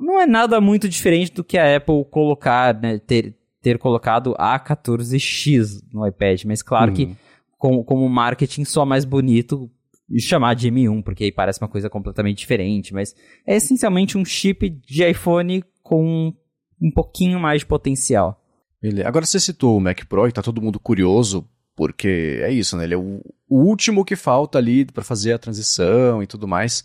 [0.00, 2.98] Não é nada muito diferente do que a Apple colocar, né?
[2.98, 6.96] Ter, ter colocado A14X no iPad, mas claro uhum.
[6.96, 7.16] que
[7.58, 9.70] com, como marketing só mais bonito
[10.18, 13.14] chamar de M1, porque aí parece uma coisa completamente diferente, mas
[13.46, 16.34] é essencialmente um chip de iPhone com
[16.80, 18.42] um pouquinho mais de potencial.
[18.80, 19.06] Beleza.
[19.06, 21.46] Agora você citou o Mac Pro e tá todo mundo curioso,
[21.76, 22.84] porque é isso, né?
[22.84, 26.84] Ele é o, último que falta ali para fazer a transição e tudo mais.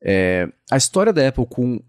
[0.00, 1.82] É, a história da Apple com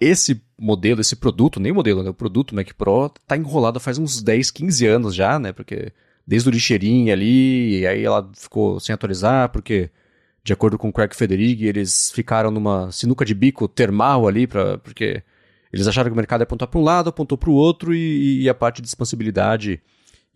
[0.00, 2.10] esse modelo, esse produto, nem o modelo, né?
[2.10, 5.52] O produto Mac Pro tá enrolado faz uns 10, 15 anos já, né?
[5.52, 5.92] Porque
[6.26, 9.90] desde o lixeirinho ali, e aí ela ficou sem atualizar, porque,
[10.44, 14.78] de acordo com o Craig Federighi, eles ficaram numa sinuca de bico termal ali, pra,
[14.78, 15.22] porque
[15.72, 18.42] eles acharam que o mercado ia apontar para um lado, apontou para o outro, e,
[18.42, 19.82] e, a parte de expansibilidade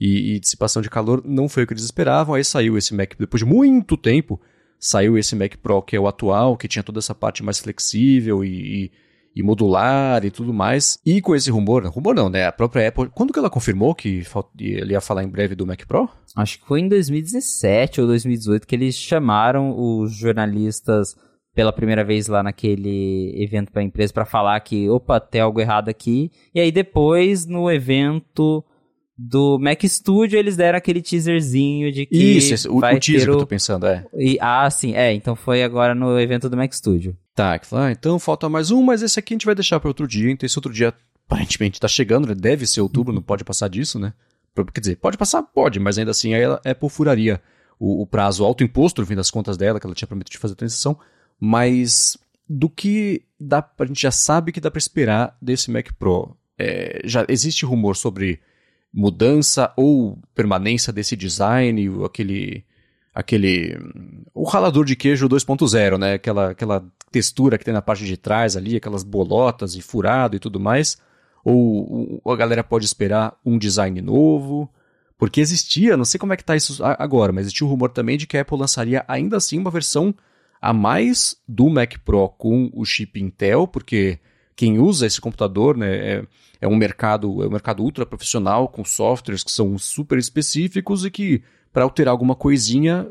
[0.01, 2.35] e, e, dissipação de calor não foi o que eles esperavam.
[2.35, 4.41] Aí saiu esse Mac, depois de muito tempo,
[4.79, 8.45] saiu esse Mac Pro, que é o atual, que tinha toda essa parte mais flexível
[8.45, 8.91] e,
[9.35, 10.99] e modular e tudo mais.
[11.05, 12.47] E com esse rumor, rumor não, né?
[12.47, 14.23] A própria Apple, quando que ela confirmou que
[14.59, 16.09] ele ia falar em breve do Mac Pro?
[16.37, 21.17] Acho que foi em 2017 ou 2018 que eles chamaram os jornalistas
[21.55, 25.61] pela primeira vez lá naquele evento para a empresa para falar que, opa, tem algo
[25.61, 26.31] errado aqui.
[26.55, 28.65] E aí depois no evento
[29.17, 33.27] do Mac Studio eles deram aquele teaserzinho de que Isso, o, vai o teaser ter
[33.27, 34.05] que eu tô pensando, é.
[34.15, 37.17] E, ah, sim, é, então foi agora no evento do Mac Studio.
[37.35, 40.07] Tá, ah, então falta mais um, mas esse aqui a gente vai deixar para outro
[40.07, 40.93] dia, então esse outro dia
[41.27, 42.35] aparentemente tá chegando, né?
[42.35, 44.13] deve ser outubro, não pode passar disso, né?
[44.73, 45.43] Quer dizer, pode passar?
[45.43, 47.41] Pode, mas ainda assim a Apple furaria
[47.79, 50.55] o, o prazo autoimposto, no fim das contas dela, que ela tinha prometido de fazer
[50.55, 50.99] a transição,
[51.41, 52.17] mas
[52.49, 56.37] do que dá, a gente já sabe que dá para esperar desse Mac Pro.
[56.57, 58.41] É, já existe rumor sobre
[58.95, 62.65] mudança ou permanência desse design, aquele
[63.13, 63.77] aquele
[64.33, 66.15] o ralador de queijo 2.0, né?
[66.15, 70.39] Aquela aquela textura que tem na parte de trás ali, aquelas bolotas e furado e
[70.39, 70.97] tudo mais.
[71.45, 74.71] Ou, ou a galera pode esperar um design novo?
[75.19, 77.91] Porque existia, não sei como é que tá isso agora, mas existia o um rumor
[77.91, 80.15] também de que a Apple lançaria ainda assim uma versão
[80.61, 84.19] a mais do Mac Pro com o chip Intel, porque
[84.57, 86.25] quem usa esse computador né, é,
[86.61, 91.11] é um mercado é um mercado ultra profissional com softwares que são super específicos e
[91.11, 91.43] que
[91.73, 93.07] para alterar alguma coisinha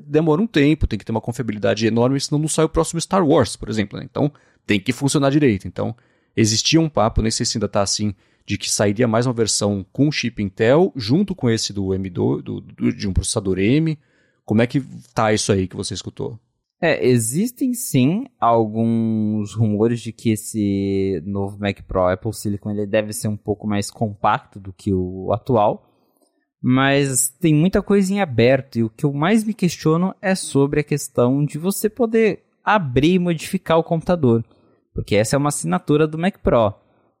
[0.00, 3.26] demora um tempo, tem que ter uma confiabilidade enorme, senão não sai o próximo Star
[3.26, 3.98] Wars, por exemplo.
[3.98, 4.06] Né?
[4.10, 4.32] Então
[4.66, 5.66] tem que funcionar direito.
[5.66, 5.94] Então
[6.36, 8.14] existia um papo, nem sei se ainda está assim,
[8.44, 12.60] de que sairia mais uma versão com chip Intel junto com esse do M2, do,
[12.60, 13.98] do, de um processador M.
[14.44, 14.80] Como é que
[15.14, 16.38] tá isso aí que você escutou?
[16.86, 23.12] É, existem sim alguns rumores de que esse novo Mac Pro Apple Silicon ele deve
[23.12, 25.90] ser um pouco mais compacto do que o atual,
[26.62, 30.78] mas tem muita coisa em aberto e o que eu mais me questiono é sobre
[30.78, 34.44] a questão de você poder abrir e modificar o computador,
[34.94, 36.72] porque essa é uma assinatura do Mac Pro.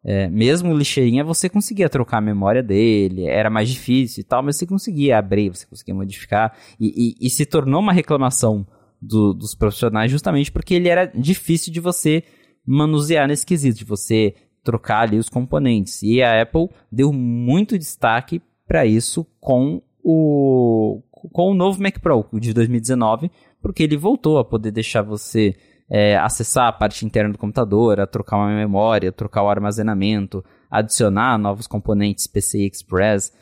[0.04, 4.56] É, mesmo lixeirinha, você conseguia trocar a memória dele, era mais difícil e tal, mas
[4.56, 8.64] você conseguia abrir, você conseguia modificar, e, e, e se tornou uma reclamação
[9.06, 12.24] do, dos profissionais justamente porque ele era difícil de você
[12.66, 14.34] manusear nesse quesito, de você
[14.64, 16.02] trocar ali os componentes.
[16.02, 22.26] E a Apple deu muito destaque para isso com o, com o novo Mac Pro
[22.34, 23.30] de 2019,
[23.62, 25.54] porque ele voltou a poder deixar você
[25.88, 31.38] é, acessar a parte interna do computador, a trocar uma memória, trocar o armazenamento, adicionar
[31.38, 33.32] novos componentes PCI Express.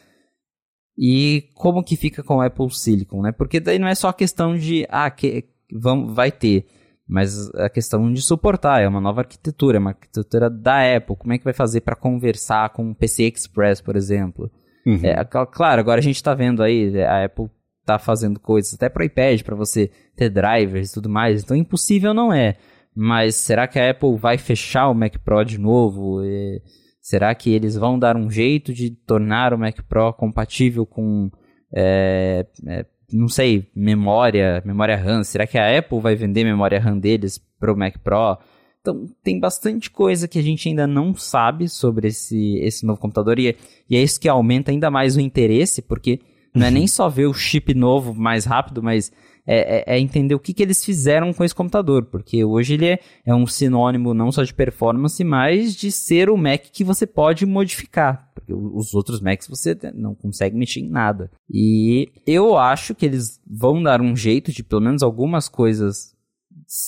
[0.96, 3.32] E como que fica com o Apple Silicon, né?
[3.32, 6.66] Porque daí não é só questão de, ah, que, vamos, vai ter,
[7.06, 11.32] mas a questão de suportar, é uma nova arquitetura, é uma arquitetura da Apple, como
[11.32, 14.50] é que vai fazer para conversar com o PC Express, por exemplo?
[14.86, 15.00] Uhum.
[15.02, 17.50] É, claro, agora a gente está vendo aí, a Apple
[17.80, 22.14] está fazendo coisas até para iPad, para você ter drivers e tudo mais, então impossível
[22.14, 22.56] não é.
[22.94, 26.24] Mas será que a Apple vai fechar o Mac Pro de novo?
[26.24, 26.62] E
[27.00, 31.28] será que eles vão dar um jeito de tornar o Mac Pro compatível com
[31.74, 35.22] é, é, não sei, memória, memória RAM.
[35.22, 38.36] Será que a Apple vai vender memória RAM deles para o Mac Pro?
[38.80, 43.38] Então, tem bastante coisa que a gente ainda não sabe sobre esse, esse novo computador
[43.38, 43.56] e,
[43.88, 46.20] e é isso que aumenta ainda mais o interesse, porque
[46.52, 49.12] não é nem só ver o chip novo mais rápido, mas
[49.47, 52.86] é, é, é, entender o que, que eles fizeram com esse computador, porque hoje ele
[52.86, 57.07] é, é um sinônimo não só de performance, mas de ser o Mac que você
[57.07, 61.30] pode modificar porque os outros Macs você não consegue mexer em nada.
[61.51, 66.14] E eu acho que eles vão dar um jeito de pelo menos algumas coisas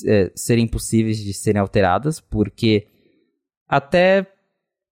[0.06, 2.86] é, serem possíveis de serem alteradas, porque
[3.66, 4.26] até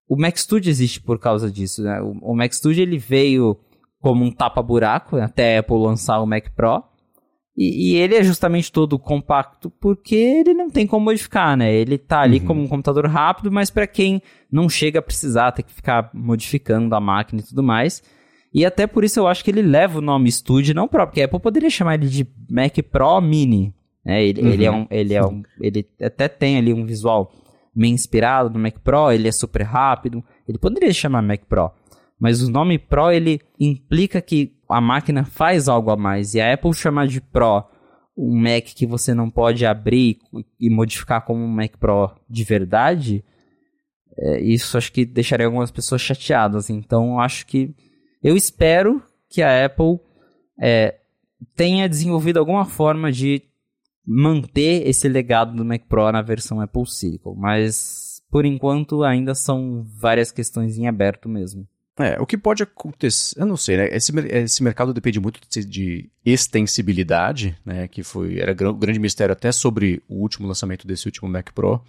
[0.09, 1.83] o Mac Studio existe por causa disso.
[1.83, 2.01] Né?
[2.01, 3.59] O, o Mac Studio ele veio
[4.01, 6.83] como um tapa-buraco até a Apple lançar o Mac Pro.
[7.57, 11.73] E, e, ele é justamente todo compacto porque ele não tem como modificar, né?
[11.73, 12.47] Ele tá ali uhum.
[12.47, 16.93] como um computador rápido, mas para quem não chega a precisar ter que ficar modificando
[16.95, 18.03] a máquina e tudo mais.
[18.53, 21.23] E até por isso eu acho que ele leva o nome Studio, não Pro, porque
[21.23, 23.73] a Apple poderia chamar ele de Mac Pro Mini.
[24.05, 24.25] Né?
[24.25, 24.49] Ele, uhum.
[24.49, 27.33] ele, é um, ele, é um, ele até tem ali um visual
[27.75, 30.25] meio inspirado no Mac Pro, ele é super rápido.
[30.49, 31.71] Ele poderia chamar Mac Pro.
[32.19, 36.35] Mas o nome Pro ele implica que a máquina faz algo a mais.
[36.35, 37.65] E a Apple chamar de Pro
[38.17, 40.19] um Mac que você não pode abrir
[40.59, 43.25] e modificar como um Mac Pro de verdade,
[44.17, 46.71] é, isso acho que deixaria algumas pessoas chateadas.
[46.71, 47.75] Então acho que
[48.23, 49.99] eu espero que a Apple
[50.61, 50.99] é,
[51.57, 53.43] tenha desenvolvido alguma forma de
[54.07, 59.85] manter esse legado do Mac Pro na versão Apple Silicon, mas por enquanto ainda são
[59.99, 61.67] várias questões em aberto mesmo.
[61.99, 63.89] É, o que pode acontecer, eu não sei, né?
[63.93, 67.87] Esse, esse mercado depende muito de, de extensibilidade, né?
[67.87, 71.81] Que foi, era o grande mistério até sobre o último lançamento desse último Mac Pro.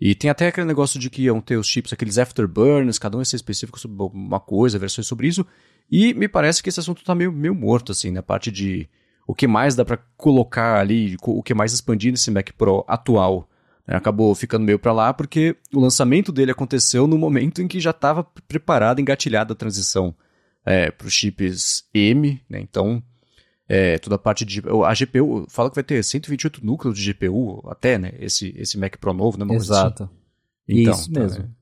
[0.00, 3.20] E tem até aquele negócio de que iam ter os chips, aqueles afterburners, cada um
[3.20, 5.46] ia ser específico sobre uma coisa, versões sobre isso.
[5.88, 8.88] E me parece que esse assunto tá meio, meio morto, assim, na parte de
[9.28, 13.48] o que mais dá para colocar ali, o que mais expandir nesse Mac Pro atual.
[13.86, 13.96] Né?
[13.96, 17.90] Acabou ficando meio para lá porque o lançamento dele aconteceu no momento em que já
[17.90, 20.14] estava preparada, engatilhada a transição
[20.64, 22.60] é, para os chips M, né?
[22.60, 23.02] Então,
[23.68, 24.60] é, toda a parte de.
[24.60, 28.12] A GPU fala que vai ter 128 núcleos de GPU até, né?
[28.18, 29.44] Esse, esse Mac Pro novo, né?
[29.44, 29.56] Assim.
[29.56, 30.02] Exato.
[30.04, 30.12] Assim.
[30.68, 31.54] Então, Isso mesmo.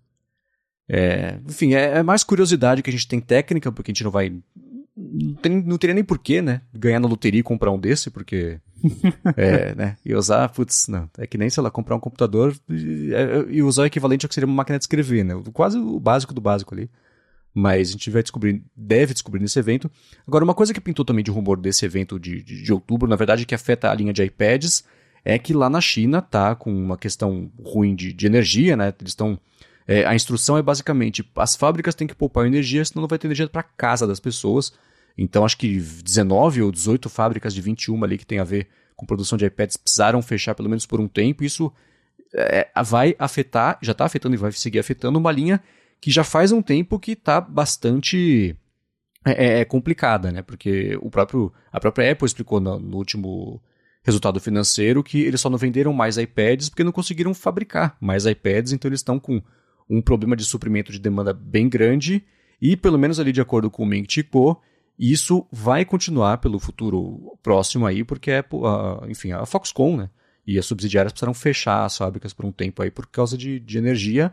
[0.88, 4.10] É, enfim, é, é, mais curiosidade que a gente tem técnica, porque a gente não
[4.10, 4.32] vai.
[4.96, 6.62] Não, teria nem porquê, né?
[6.72, 8.60] Ganhar na loteria e comprar um desse, porque.
[9.36, 9.96] é, né?
[10.04, 11.08] E usar, putz, não.
[11.18, 14.28] É que nem, sei lá, comprar um computador e, é, e usar o equivalente ao
[14.28, 15.34] que seria uma máquina de escrever, né?
[15.52, 16.90] Quase o básico do básico ali.
[17.52, 19.90] Mas a gente vai descobrir, deve descobrir nesse evento.
[20.26, 23.16] Agora, uma coisa que pintou também de rumor desse evento de, de, de outubro, na
[23.16, 24.84] verdade, que afeta a linha de iPads,
[25.24, 28.92] é que lá na China tá com uma questão ruim de, de energia, né?
[29.00, 29.38] Eles estão.
[29.86, 33.26] É, a instrução é basicamente: as fábricas têm que poupar energia, senão não vai ter
[33.26, 34.72] energia para casa das pessoas.
[35.16, 39.06] Então, acho que 19 ou 18 fábricas de 21 ali que tem a ver com
[39.06, 41.44] produção de iPads precisaram fechar pelo menos por um tempo.
[41.44, 41.72] Isso
[42.34, 45.60] é, vai afetar, já está afetando e vai seguir afetando uma linha
[46.00, 48.56] que já faz um tempo que está bastante
[49.24, 50.42] é, é, é, complicada, né?
[50.42, 53.62] Porque o próprio, a própria Apple explicou no, no, último
[54.02, 58.72] resultado financeiro que eles só não venderam mais iPads porque não conseguiram fabricar mais iPads,
[58.72, 59.42] então eles estão com
[59.90, 62.24] um problema de suprimento de demanda bem grande
[62.62, 64.62] e, pelo menos ali de acordo com o Ming Chico,
[64.98, 68.44] isso vai continuar pelo futuro próximo aí, porque a,
[69.08, 70.10] enfim, a Foxconn, né?
[70.46, 73.76] E as subsidiárias precisaram fechar as fábricas por um tempo aí por causa de, de
[73.76, 74.32] energia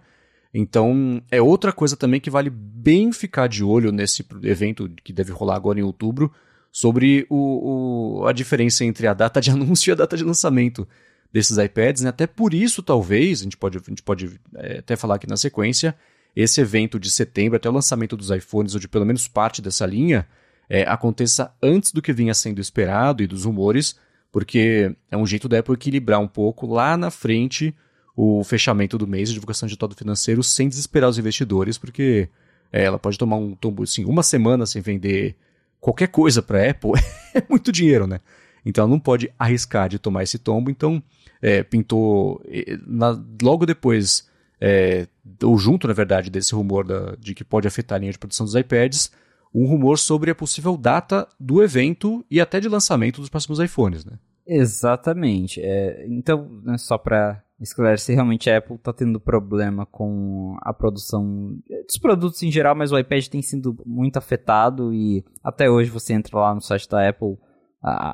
[0.54, 5.32] então, é outra coisa também que vale bem ficar de olho nesse evento que deve
[5.32, 6.32] rolar agora em outubro,
[6.72, 10.88] sobre o, o, a diferença entre a data de anúncio e a data de lançamento
[11.32, 12.04] desses iPads.
[12.04, 12.10] Né?
[12.10, 15.38] Até por isso, talvez, a gente pode, a gente pode é, até falar aqui na
[15.38, 15.96] sequência,
[16.36, 19.86] esse evento de setembro, até o lançamento dos iPhones, ou de pelo menos parte dessa
[19.86, 20.28] linha,
[20.70, 23.96] é, aconteça antes do que vinha sendo esperado e dos rumores,
[24.32, 27.74] porque é um jeito da Apple equilibrar um pouco lá na frente
[28.16, 32.30] o fechamento do mês, a divulgação de resultado financeiro, sem desesperar os investidores, porque
[32.72, 35.36] é, ela pode tomar um tombo, assim, uma semana sem vender
[35.80, 36.92] qualquer coisa para Apple,
[37.34, 38.20] é muito dinheiro, né?
[38.68, 41.02] Então ela não pode arriscar de tomar esse tombo, então
[41.42, 42.42] é, pintou
[42.86, 45.08] na, logo depois, é,
[45.42, 48.46] ou junto, na verdade, desse rumor da, de que pode afetar a linha de produção
[48.46, 49.10] dos iPads,
[49.56, 54.04] um rumor sobre a possível data do evento e até de lançamento dos próximos iPhones,
[54.04, 54.20] né?
[54.46, 55.62] Exatamente.
[55.62, 61.58] É, então, né, só para esclarecer, realmente a Apple está tendo problema com a produção
[61.86, 66.14] dos produtos em geral, mas o iPad tem sido muito afetado e até hoje você
[66.14, 67.38] entra lá no site da Apple,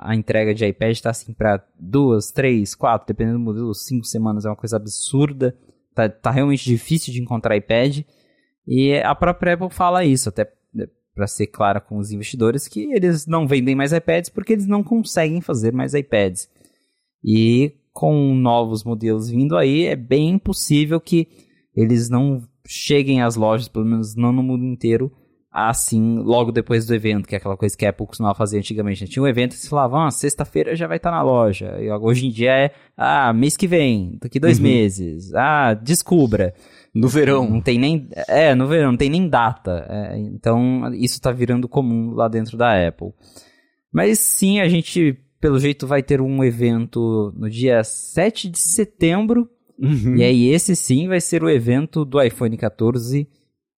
[0.09, 4.45] a, entrega de iPad está assim para duas, três, quatro, dependendo do modelo, cinco semanas,
[4.45, 5.55] é uma coisa absurda.
[5.95, 7.99] Tá, tá realmente difícil de encontrar iPad.
[8.67, 10.51] E a própria Apple fala isso, até
[11.13, 14.84] para ser clara com os investidores, que eles não vendem mais iPads porque eles não
[14.84, 16.49] conseguem fazer mais iPads.
[17.24, 21.28] E com novos modelos vindo aí, é bem possível que
[21.76, 25.11] eles não cheguem às lojas, pelo menos não no mundo inteiro,
[25.53, 29.05] assim, logo depois do evento, que é aquela coisa que a Apple costumava fazer antigamente.
[29.05, 31.77] Tinha um evento e se falava, ah, sexta-feira já vai estar na loja.
[31.79, 34.63] E hoje em dia é, ah, mês que vem, daqui dois uhum.
[34.63, 36.55] meses, ah, descubra.
[36.93, 37.49] No verão.
[37.49, 38.07] Não tem nem.
[38.27, 39.85] É, no verão, não tem nem data.
[39.89, 43.09] É, então, isso está virando comum lá dentro da Apple.
[43.91, 49.49] Mas sim, a gente, pelo jeito, vai ter um evento no dia 7 de setembro.
[49.79, 50.15] Uhum.
[50.17, 53.27] E aí, esse sim vai ser o evento do iPhone 14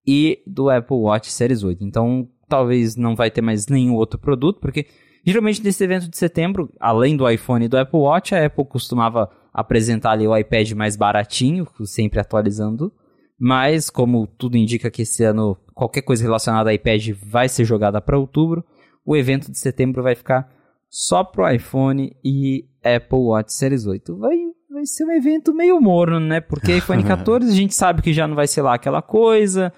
[0.06, 1.84] e do Apple Watch Series 8.
[1.84, 4.86] Então, talvez não vai ter mais nenhum outro produto, porque
[5.24, 9.30] geralmente nesse evento de setembro, além do iPhone e do Apple Watch, a Apple costumava
[9.52, 12.92] apresentar ali o iPad mais baratinho, sempre atualizando
[13.38, 18.00] mas, como tudo indica que esse ano qualquer coisa relacionada a iPad vai ser jogada
[18.00, 18.64] para outubro,
[19.04, 20.50] o evento de setembro vai ficar
[20.88, 24.16] só pro iPhone e Apple Watch Series 8.
[24.16, 24.36] Vai,
[24.70, 26.40] vai ser um evento meio morno, né?
[26.40, 29.72] Porque iPhone 14 a gente sabe que já não vai ser lá aquela coisa.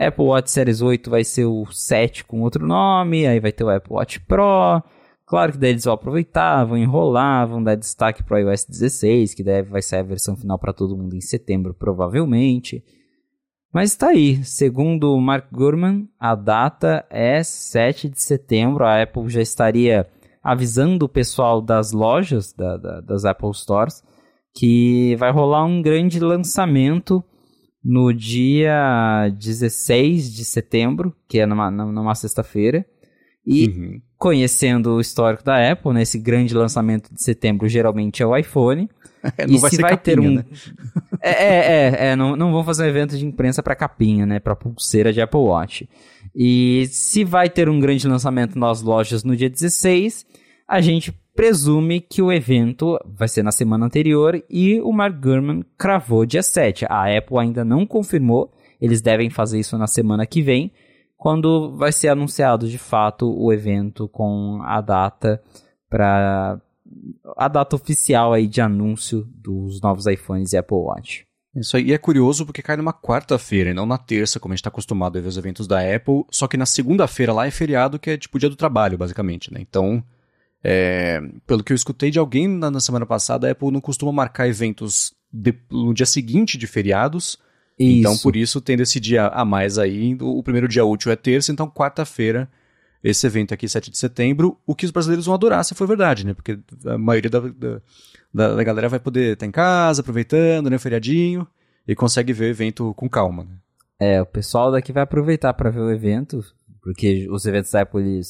[0.00, 3.68] Apple Watch Series 8 vai ser o 7 com outro nome, aí vai ter o
[3.68, 4.82] Apple Watch Pro.
[5.26, 9.34] Claro que daí eles vão aproveitar, vão enrolar, vão dar destaque para o iOS 16,
[9.34, 12.82] que deve vai ser a versão final para todo mundo em setembro, provavelmente.
[13.72, 18.84] Mas está aí, segundo o Mark Gurman, a data é 7 de setembro.
[18.84, 20.08] A Apple já estaria
[20.42, 24.02] avisando o pessoal das lojas, da, da, das Apple Stores,
[24.54, 27.22] que vai rolar um grande lançamento
[27.82, 32.84] no dia 16 de setembro, que é numa, numa sexta-feira.
[33.46, 34.00] E uhum.
[34.18, 38.88] conhecendo o histórico da Apple, né, esse grande lançamento de setembro geralmente é o iPhone.
[39.36, 40.34] É, não e vai se vai capinha, ter um.
[40.36, 40.44] Né?
[41.20, 44.40] É, é, é, é, não, não vão fazer um evento de imprensa para capinha, né?
[44.40, 45.86] Para pulseira de Apple Watch.
[46.34, 50.24] E se vai ter um grande lançamento nas lojas no dia 16,
[50.66, 55.64] a gente presume que o evento vai ser na semana anterior e o Mark Gurman
[55.78, 56.86] cravou dia 7.
[56.88, 60.72] A Apple ainda não confirmou, eles devem fazer isso na semana que vem,
[61.16, 65.40] quando vai ser anunciado de fato o evento com a data
[65.88, 66.60] para
[67.36, 71.26] a data oficial aí de anúncio dos novos iPhones e Apple Watch.
[71.54, 74.54] Isso aí e é curioso porque cai numa quarta-feira e não na terça, como a
[74.54, 77.50] gente está acostumado a ver os eventos da Apple, só que na segunda-feira lá é
[77.50, 79.60] feriado, que é tipo dia do trabalho, basicamente, né?
[79.60, 80.02] Então,
[80.62, 84.12] é, pelo que eu escutei de alguém na, na, semana passada, a Apple não costuma
[84.12, 87.38] marcar eventos de, no dia seguinte de feriados.
[87.78, 87.98] Isso.
[87.98, 91.50] Então, por isso, tendo esse dia a mais aí, o primeiro dia útil é terça,
[91.50, 92.48] então quarta-feira
[93.02, 96.26] esse evento aqui, 7 de setembro, o que os brasileiros vão adorar, se for verdade,
[96.26, 96.34] né?
[96.34, 97.40] Porque a maioria da,
[98.32, 100.76] da, da galera vai poder estar em casa, aproveitando, né?
[100.76, 101.46] O feriadinho,
[101.88, 103.56] e consegue ver o evento com calma, né?
[103.98, 106.44] É, o pessoal daqui vai aproveitar para ver o evento,
[106.82, 108.20] porque os eventos da Apple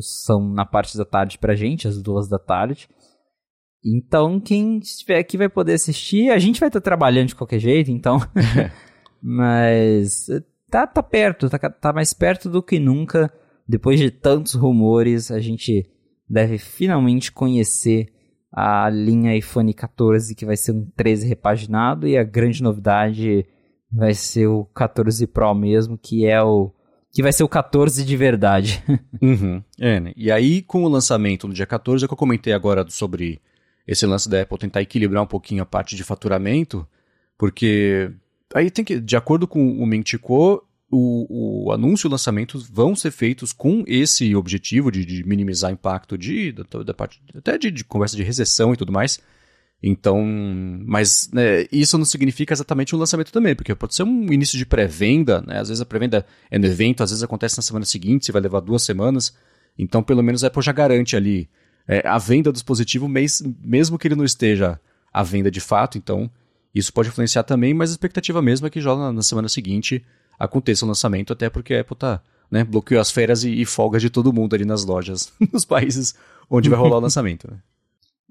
[0.00, 2.88] são na parte da tarde pra gente, às duas da tarde.
[3.84, 6.30] Então, quem estiver aqui vai poder assistir.
[6.30, 8.18] A gente vai estar trabalhando de qualquer jeito, então.
[9.22, 10.26] Mas
[10.70, 13.32] tá, tá perto, tá, tá mais perto do que nunca
[13.70, 15.88] depois de tantos rumores, a gente
[16.28, 18.08] deve finalmente conhecer
[18.52, 23.46] a linha iPhone 14, que vai ser um 13 repaginado, e a grande novidade
[23.92, 26.72] vai ser o 14 Pro mesmo, que é o
[27.20, 28.82] que vai ser o 14 de verdade.
[29.20, 29.62] uhum.
[29.78, 30.12] É, né?
[30.16, 33.40] E aí, com o lançamento no dia 14, é que eu comentei agora sobre
[33.86, 36.86] esse lance da Apple tentar equilibrar um pouquinho a parte de faturamento,
[37.36, 38.10] porque
[38.54, 42.96] aí tem que, de acordo com o Mintico, o, o anúncio e o lançamento vão
[42.96, 47.70] ser feitos com esse objetivo de, de minimizar impacto de, da, da parte, até de,
[47.70, 49.20] de, conversa de recessão e tudo mais.
[49.82, 50.22] Então,
[50.84, 54.66] mas né, isso não significa exatamente um lançamento também, porque pode ser um início de
[54.66, 55.58] pré-venda, né?
[55.58, 58.42] Às vezes a pré-venda é no evento, às vezes acontece na semana seguinte, você vai
[58.42, 59.34] levar duas semanas.
[59.78, 61.48] Então, pelo menos a Apple já garante ali
[61.88, 64.78] é, a venda do dispositivo, mesmo que ele não esteja
[65.12, 65.96] à venda de fato.
[65.96, 66.30] Então,
[66.74, 70.04] isso pode influenciar também, mas a expectativa mesmo é que já na, na semana seguinte
[70.38, 74.02] aconteça o lançamento, até porque a Apple tá, né, bloqueou as férias e, e folgas
[74.02, 76.14] de todo mundo ali nas lojas, nos países
[76.50, 77.50] onde vai rolar o lançamento.
[77.50, 77.58] Né?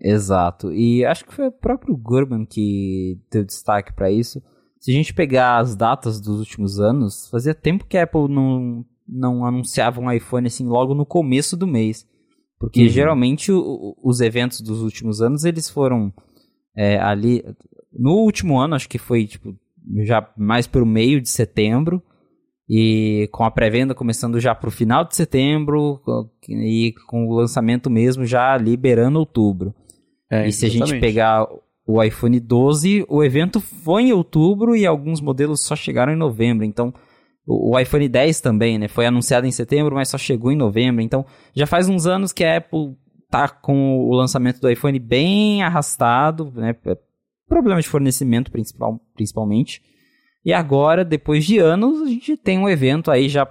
[0.02, 0.72] Exato.
[0.72, 4.42] E acho que foi o próprio Gurman que deu destaque para isso.
[4.80, 8.86] Se a gente pegar as datas dos últimos anos, fazia tempo que a Apple não,
[9.08, 12.08] não anunciava um iPhone assim logo no começo do mês.
[12.58, 12.90] Porque uhum.
[12.90, 16.14] geralmente o, os eventos dos últimos anos eles foram
[16.76, 17.44] é, ali.
[17.92, 19.56] No último ano, acho que foi tipo
[20.04, 22.02] já mais para o meio de setembro
[22.70, 26.00] e com a pré-venda começando já para o final de setembro
[26.48, 29.74] e com o lançamento mesmo já liberando outubro.
[30.30, 31.48] É, e se a gente pegar
[31.86, 36.64] o iPhone 12, o evento foi em outubro e alguns modelos só chegaram em novembro.
[36.64, 36.94] Então,
[37.48, 38.88] o, o iPhone 10 também, né?
[38.88, 41.02] Foi anunciado em setembro, mas só chegou em novembro.
[41.02, 42.96] Então, já faz uns anos que a Apple
[43.30, 46.76] tá com o lançamento do iPhone bem arrastado, né?
[47.48, 49.82] problemas de fornecimento principal, principalmente.
[50.46, 53.48] E agora, depois de anos, a gente tem um evento aí já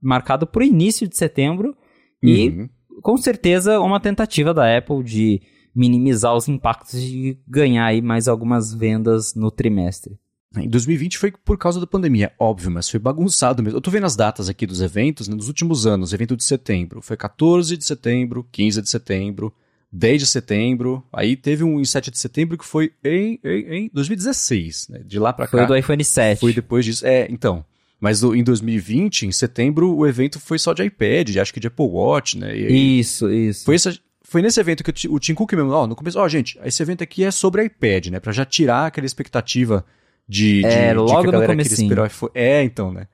[0.00, 1.76] marcado para o início de setembro
[2.22, 2.68] e uhum.
[3.02, 5.40] com certeza uma tentativa da Apple de
[5.74, 10.18] minimizar os impactos de ganhar aí mais algumas vendas no trimestre.
[10.56, 13.78] Em 2020 foi por causa da pandemia, óbvio, mas foi bagunçado mesmo.
[13.78, 17.00] Eu tô vendo as datas aqui dos eventos, né, nos últimos anos, evento de setembro,
[17.00, 19.54] foi 14 de setembro, 15 de setembro,
[19.92, 21.04] 10 de setembro.
[21.12, 25.00] Aí teve um em 7 de setembro que foi em, em, em 2016, né?
[25.04, 25.58] De lá para cá.
[25.58, 26.40] Foi do iPhone 7.
[26.40, 27.06] Foi depois disso.
[27.06, 27.64] É, então.
[28.00, 31.86] Mas em 2020, em setembro, o evento foi só de iPad, acho que de Apple
[31.86, 32.56] Watch, né?
[32.56, 33.64] Isso, isso.
[33.64, 33.96] Foi, essa,
[34.32, 37.04] foi nesse evento que o Tim Cook mesmo, ó, no começo, ó, gente, esse evento
[37.04, 38.18] aqui é sobre iPad, né?
[38.18, 39.84] Pra já tirar aquela expectativa
[40.26, 42.32] de, de, é, logo de que a no iPhone.
[42.34, 43.08] É, então, né?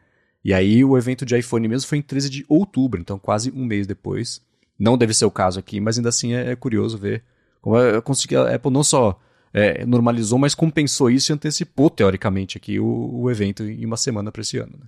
[0.44, 3.64] E aí o evento de iPhone mesmo foi em 13 de outubro, então quase um
[3.64, 4.40] mês depois.
[4.78, 7.24] Não deve ser o caso aqui, mas ainda assim é, é curioso ver
[7.60, 9.18] como a, a Apple não só
[9.52, 14.30] é, normalizou, mas compensou isso e antecipou, teoricamente, aqui o, o evento em uma semana
[14.30, 14.78] para esse ano.
[14.78, 14.86] Né?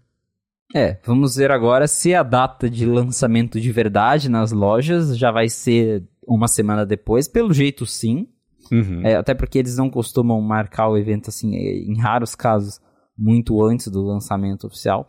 [0.72, 5.48] É, vamos ver agora se a data de lançamento de verdade nas lojas já vai
[5.48, 6.04] ser
[6.34, 7.28] uma semana depois.
[7.28, 8.28] Pelo jeito, sim.
[8.70, 9.02] Uhum.
[9.04, 12.80] É, até porque eles não costumam marcar o evento, assim, em raros casos,
[13.18, 15.08] muito antes do lançamento oficial.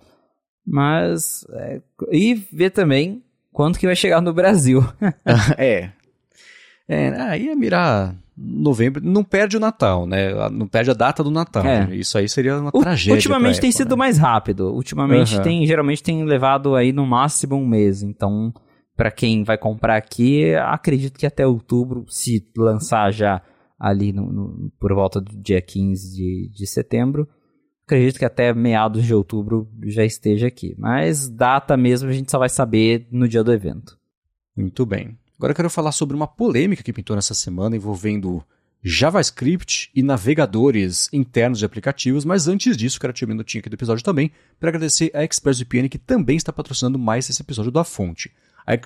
[0.65, 1.45] Mas.
[1.51, 4.83] É, e ver também quanto que vai chegar no Brasil.
[5.57, 5.91] é.
[6.87, 10.33] É, aí é mirar novembro, não perde o Natal, né?
[10.49, 11.65] Não perde a data do Natal.
[11.65, 11.85] É.
[11.87, 11.95] Né?
[11.95, 13.13] Isso aí seria uma o, tragédia.
[13.13, 13.97] Ultimamente tem sido né?
[13.97, 14.73] mais rápido.
[14.73, 15.43] Ultimamente uhum.
[15.43, 18.01] tem, geralmente tem levado aí no máximo um mês.
[18.01, 18.53] Então,
[19.01, 23.41] para quem vai comprar aqui, acredito que até outubro, se lançar já
[23.79, 27.27] ali no, no, por volta do dia 15 de, de setembro,
[27.83, 30.75] acredito que até meados de outubro já esteja aqui.
[30.77, 33.97] Mas data mesmo a gente só vai saber no dia do evento.
[34.55, 35.17] Muito bem.
[35.35, 38.43] Agora eu quero falar sobre uma polêmica que pintou nessa semana envolvendo
[38.83, 43.75] JavaScript e navegadores internos de aplicativos, mas antes disso, quero tirar um minutinho aqui do
[43.75, 48.31] episódio também para agradecer a ExpressVPN que também está patrocinando mais esse episódio da fonte.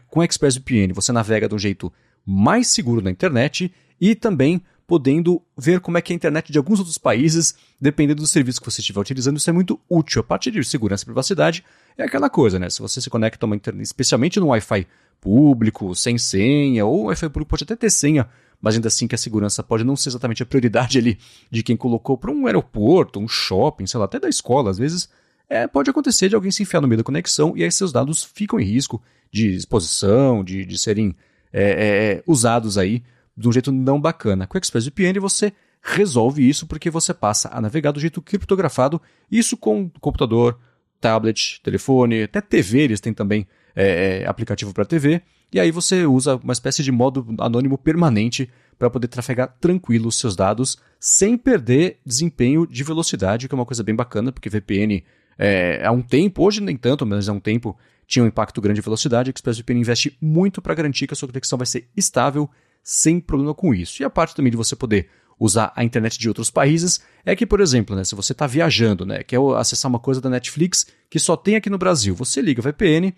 [0.09, 1.91] Com a ExpressVPN você navega de um jeito
[2.26, 6.57] mais seguro na internet e também podendo ver como é que é a internet de
[6.57, 9.38] alguns outros países, dependendo do serviço que você estiver utilizando.
[9.38, 10.21] Isso é muito útil.
[10.21, 11.63] A parte de segurança e privacidade
[11.97, 12.69] é aquela coisa, né?
[12.69, 14.88] Se você se conecta a uma internet, especialmente no Wi-Fi
[15.19, 18.28] público, sem senha, ou o Wi-Fi público pode até ter senha,
[18.61, 21.17] mas ainda assim que a segurança pode não ser exatamente a prioridade ali
[21.49, 25.09] de quem colocou para um aeroporto, um shopping, sei lá, até da escola, às vezes,
[25.49, 28.23] é, pode acontecer de alguém se enfiar no meio da conexão e aí seus dados
[28.23, 31.15] ficam em risco de exposição, de, de serem
[31.51, 33.03] é, é, é usados aí
[33.37, 34.47] de um jeito não bacana.
[34.47, 39.55] Com o ExpressVPN você resolve isso porque você passa a navegar do jeito criptografado, isso
[39.55, 40.57] com computador,
[40.99, 45.21] tablet, telefone, até TV eles têm também é, é, aplicativo para TV,
[45.53, 50.17] e aí você usa uma espécie de modo anônimo permanente para poder trafegar tranquilo os
[50.17, 55.03] seus dados sem perder desempenho de velocidade, que é uma coisa bem bacana, porque VPN
[55.38, 57.77] é, há um tempo, hoje nem tanto, mas há um tempo
[58.07, 59.29] tinha um impacto grande de velocidade.
[59.29, 62.49] A ExpressVPN investe muito para garantir que a sua conexão vai ser estável
[62.83, 64.01] sem problema com isso.
[64.01, 65.09] E a parte também de você poder
[65.39, 69.05] usar a internet de outros países é que, por exemplo, né, se você está viajando,
[69.05, 72.61] né, quer acessar uma coisa da Netflix que só tem aqui no Brasil, você liga
[72.61, 73.13] o VPN,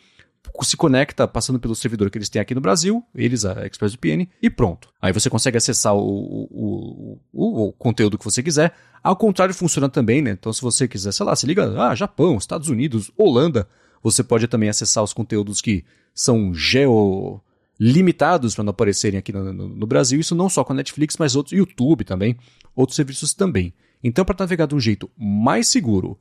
[0.62, 4.50] se conecta passando pelo servidor que eles têm aqui no Brasil, eles, a ExpressVPN, e
[4.50, 4.89] pronto.
[5.02, 8.74] Aí você consegue acessar o, o, o, o, conteúdo que você quiser.
[9.04, 10.32] Ao contrário, funciona também, né?
[10.32, 13.68] Então, se você quiser, sei lá, se liga, ah, Japão, Estados Unidos, Holanda,
[14.02, 15.84] você pode também acessar os conteúdos que
[16.14, 17.41] são geo
[17.80, 20.20] limitados para não aparecerem aqui no, no, no, Brasil.
[20.20, 22.36] Isso não só com a Netflix, mas outros, YouTube também,
[22.76, 23.74] outros serviços também.
[24.04, 26.18] Então, para navegar de um jeito mais seguro,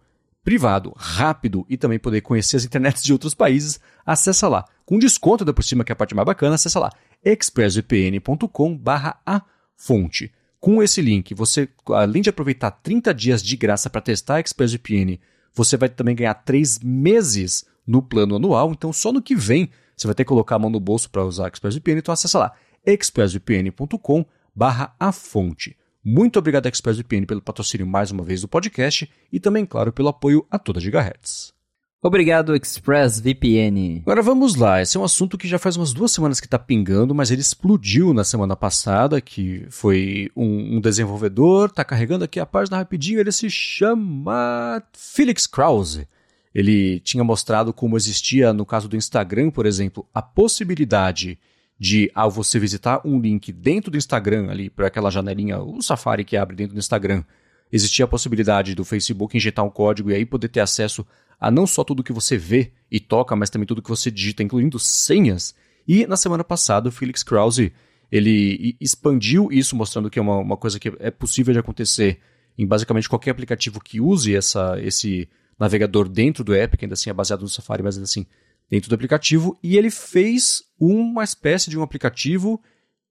[0.46, 4.64] privado, rápido e também poder conhecer as internets de outros países, acessa lá.
[4.84, 6.92] Com desconto da por cima, que é a parte mais bacana, acessa lá
[7.24, 8.80] expressvpn.com
[9.26, 9.42] a
[9.74, 10.32] fonte.
[10.60, 15.18] Com esse link, você, além de aproveitar 30 dias de graça para testar a ExpressVPN,
[15.52, 18.70] você vai também ganhar 3 meses no plano anual.
[18.70, 21.24] Então, só no que vem você vai ter que colocar a mão no bolso para
[21.24, 22.52] usar ExpressVPN, então acessa lá
[22.86, 24.24] expressvpn.com
[24.54, 25.76] barra a fonte.
[26.08, 30.46] Muito obrigado ExpressVPN pelo patrocínio mais uma vez do podcast e também, claro, pelo apoio
[30.48, 31.52] a toda Gigahertz.
[32.00, 34.02] Obrigado, ExpressVPN.
[34.02, 36.60] Agora vamos lá, esse é um assunto que já faz umas duas semanas que está
[36.60, 42.38] pingando, mas ele explodiu na semana passada, que foi um, um desenvolvedor, está carregando aqui
[42.38, 46.06] a página rapidinho, ele se chama Felix Krause.
[46.54, 51.36] Ele tinha mostrado como existia, no caso do Instagram, por exemplo, a possibilidade
[51.78, 56.24] de, ao você visitar um link dentro do Instagram, ali, para aquela janelinha, o Safari
[56.24, 57.22] que abre dentro do Instagram,
[57.70, 61.06] existia a possibilidade do Facebook injetar um código e aí poder ter acesso
[61.38, 64.42] a não só tudo que você vê e toca, mas também tudo que você digita,
[64.42, 65.54] incluindo senhas.
[65.86, 67.72] E na semana passada, o Felix Krause
[68.10, 72.20] ele expandiu isso, mostrando que é uma, uma coisa que é possível de acontecer
[72.56, 77.10] em basicamente qualquer aplicativo que use essa, esse navegador dentro do app, que ainda assim
[77.10, 78.26] é baseado no Safari, mas ainda assim
[78.68, 82.60] dentro do aplicativo, e ele fez uma espécie de um aplicativo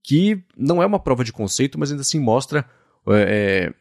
[0.03, 2.70] que não é uma prova de conceito, mas ainda assim mostra
[3.08, 3.74] é, é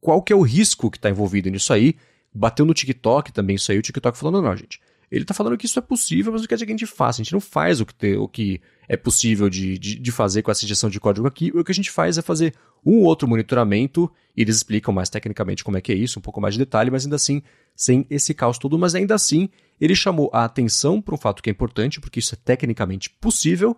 [0.00, 1.96] qual que é o risco que está envolvido nisso aí.
[2.32, 4.80] Bateu no TikTok também isso aí, o TikTok falando, não, gente,
[5.10, 7.16] ele está falando que isso é possível, mas o que a gente faz?
[7.16, 10.42] A gente não faz o que, te, o que é possível de, de, de, fazer
[10.42, 11.52] com essa injeção de código aqui.
[11.54, 12.54] O que a gente faz é fazer
[12.84, 16.40] um outro monitoramento, e eles explicam mais tecnicamente como é que é isso, um pouco
[16.40, 17.42] mais de detalhe, mas ainda assim,
[17.74, 18.78] sem esse caos todo.
[18.78, 19.48] Mas ainda assim,
[19.80, 23.76] ele chamou a atenção para um fato que é importante, porque isso é tecnicamente possível,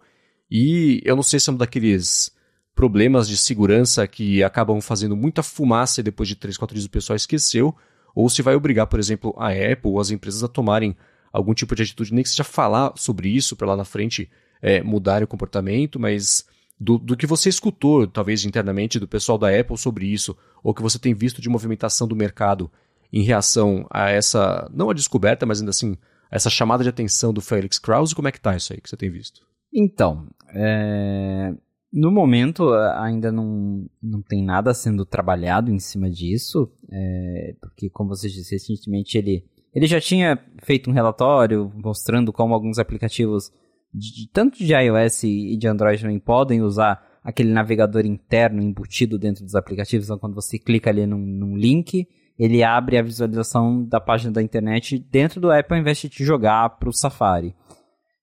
[0.51, 2.33] e eu não sei se é um daqueles
[2.74, 6.91] problemas de segurança que acabam fazendo muita fumaça e depois de 3, 4 dias o
[6.91, 7.74] pessoal esqueceu,
[8.14, 10.97] ou se vai obrigar, por exemplo, a Apple ou as empresas a tomarem
[11.39, 14.28] algum tipo de atitude, nem que seja falar sobre isso para lá na frente
[14.61, 16.45] é, mudarem o comportamento, mas
[16.78, 20.82] do, do, que você escutou, talvez internamente, do pessoal da Apple sobre isso, ou que
[20.82, 22.70] você tem visto de movimentação do mercado
[23.12, 25.97] em reação a essa, não a descoberta, mas ainda assim,
[26.30, 28.97] essa chamada de atenção do Felix Krause, como é que tá isso aí que você
[28.97, 29.47] tem visto?
[29.72, 31.55] Então, é...
[31.93, 37.55] no momento ainda não, não tem nada sendo trabalhado em cima disso, é...
[37.61, 39.45] porque como você disse, recentemente ele
[39.75, 43.51] ele já tinha feito um relatório mostrando como alguns aplicativos,
[43.93, 49.45] de, tanto de iOS e de Android também, podem usar aquele navegador interno embutido dentro
[49.45, 50.07] dos aplicativos.
[50.07, 52.07] Então, quando você clica ali num, num link,
[52.39, 56.25] ele abre a visualização da página da internet dentro do app ao invés de te
[56.25, 57.55] jogar para o Safari.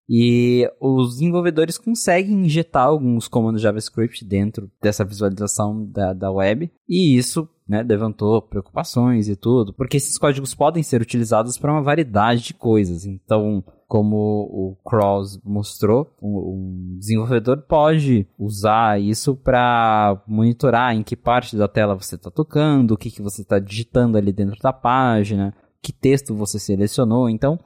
[0.08, 7.18] E os desenvolvedores conseguem injetar alguns comandos JavaScript dentro dessa visualização da, da web, e
[7.18, 12.44] isso né, levantou preocupações e tudo, porque esses códigos podem ser utilizados para uma variedade
[12.44, 13.06] de coisas.
[13.06, 21.58] Então, como o Cross mostrou, um desenvolvedor pode usar isso para monitorar em que parte
[21.58, 25.54] da tela você está tocando, o que, que você está digitando ali dentro da página,
[25.82, 27.30] que texto você selecionou.
[27.30, 27.60] Então,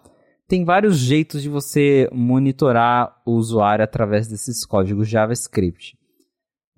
[0.47, 5.98] tem vários jeitos de você monitorar o usuário através desses códigos JavaScript.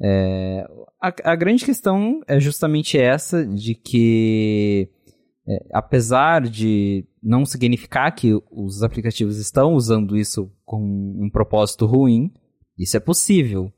[0.03, 0.65] É,
[1.01, 4.89] a, a, grande questão é justamente essa, de que
[5.47, 12.31] é, apesar de não significar que os aplicativos estão usando isso com um propósito ruim,
[12.77, 13.71] isso é possível.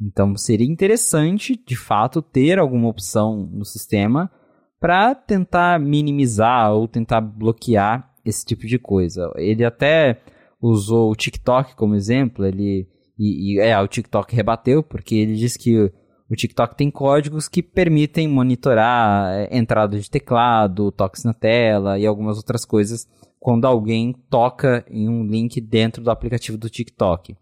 [0.00, 4.30] Então seria interessante, de fato, ter alguma opção no sistema
[4.78, 9.32] para tentar minimizar ou tentar bloquear esse tipo de coisa.
[9.36, 10.20] Ele até
[10.60, 12.88] usou o TikTok como exemplo, ele
[13.18, 15.92] e, e é, o TikTok rebateu porque ele disse que
[16.28, 22.06] o TikTok tem códigos que permitem monitorar é, entrada de teclado, toques na tela e
[22.06, 23.06] algumas outras coisas
[23.38, 27.36] quando alguém toca em um link dentro do aplicativo do TikTok.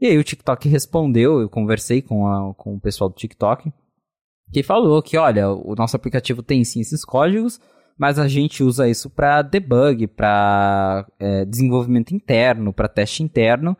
[0.00, 3.72] E aí o TikTok respondeu, eu conversei com, a, com o pessoal do TikTok,
[4.52, 7.60] que falou que, olha, o nosso aplicativo tem sim esses códigos,
[7.98, 13.76] mas a gente usa isso para debug, para é, desenvolvimento interno, para teste interno,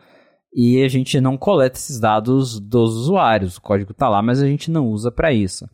[0.54, 3.56] e a gente não coleta esses dados dos usuários.
[3.56, 5.68] O código está lá, mas a gente não usa para isso.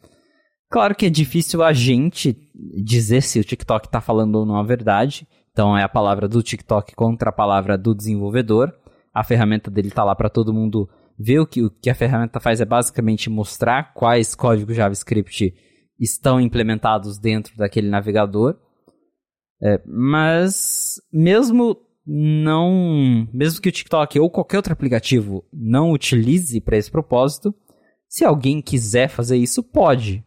[0.70, 2.37] Claro que é difícil a gente
[2.83, 5.27] dizer se o TikTok está falando ou não a verdade.
[5.53, 8.72] Então é a palavra do TikTok contra a palavra do desenvolvedor.
[9.12, 12.41] A ferramenta dele está lá para todo mundo ver o que, o que a ferramenta
[12.41, 15.55] faz é basicamente mostrar quais códigos JavaScript
[15.99, 18.57] estão implementados dentro daquele navegador.
[19.62, 21.77] É, mas mesmo
[22.07, 27.55] não, mesmo que o TikTok ou qualquer outro aplicativo não utilize para esse propósito,
[28.09, 30.25] se alguém quiser fazer isso, pode.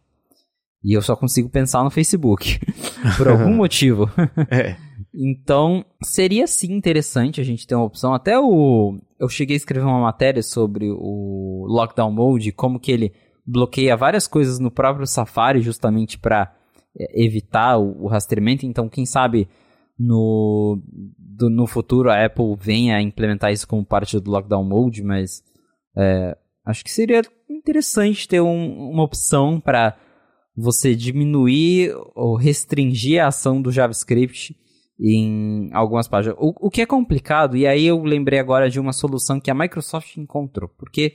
[0.82, 2.60] E eu só consigo pensar no Facebook,
[3.16, 4.10] por algum motivo.
[4.50, 4.76] é.
[5.14, 8.12] Então, seria sim interessante a gente ter uma opção.
[8.12, 8.98] Até o.
[9.18, 13.12] Eu cheguei a escrever uma matéria sobre o Lockdown Mode, como que ele
[13.44, 16.54] bloqueia várias coisas no próprio Safari justamente para
[16.96, 18.66] é, evitar o, o, rastreamento.
[18.66, 19.48] Então, quem sabe
[19.98, 20.80] no,
[21.38, 25.42] do, no futuro a Apple venha a implementar isso como parte do Lockdown Mode, mas
[25.96, 26.36] é,
[26.66, 29.96] acho que seria interessante ter um, uma opção para
[30.56, 34.56] você diminuir ou restringir a ação do JavaScript
[35.00, 36.36] em algumas páginas.
[36.40, 39.54] O, o que é complicado, e aí eu lembrei agora de uma solução que a
[39.54, 41.14] Microsoft encontrou, porque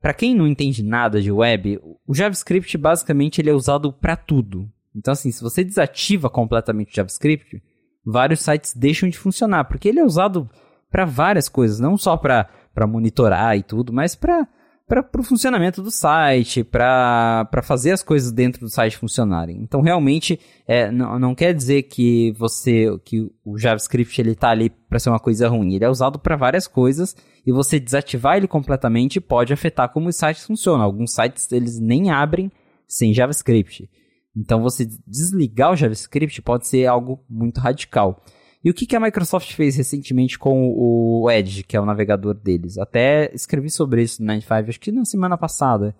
[0.00, 4.68] para quem não entende nada de web, o JavaScript basicamente ele é usado para tudo.
[4.94, 7.62] Então assim, se você desativa completamente o JavaScript,
[8.04, 10.48] vários sites deixam de funcionar, porque ele é usado
[10.90, 12.48] para várias coisas, não só para
[12.86, 14.46] monitorar e tudo, mas para
[14.86, 19.58] para o funcionamento do site, para fazer as coisas dentro do site funcionarem.
[19.62, 20.38] Então, realmente,
[20.68, 25.08] é, não, não quer dizer que você que o JavaScript ele está ali para ser
[25.08, 25.74] uma coisa ruim.
[25.74, 30.16] Ele é usado para várias coisas e você desativar ele completamente pode afetar como os
[30.16, 30.84] sites funcionam.
[30.84, 32.52] Alguns sites eles nem abrem
[32.86, 33.88] sem JavaScript.
[34.36, 38.22] Então, você desligar o JavaScript pode ser algo muito radical.
[38.64, 42.78] E o que, a Microsoft fez recentemente com o Edge, que é o navegador deles?
[42.78, 45.94] Até escrevi sobre isso no 95, acho que na semana passada.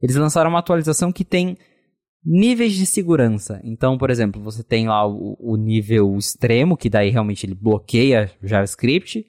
[0.00, 1.56] Eles lançaram uma atualização que tem
[2.24, 3.60] níveis de segurança.
[3.64, 8.46] Então, por exemplo, você tem lá o, nível extremo, que daí realmente ele bloqueia o
[8.46, 9.24] JavaScript,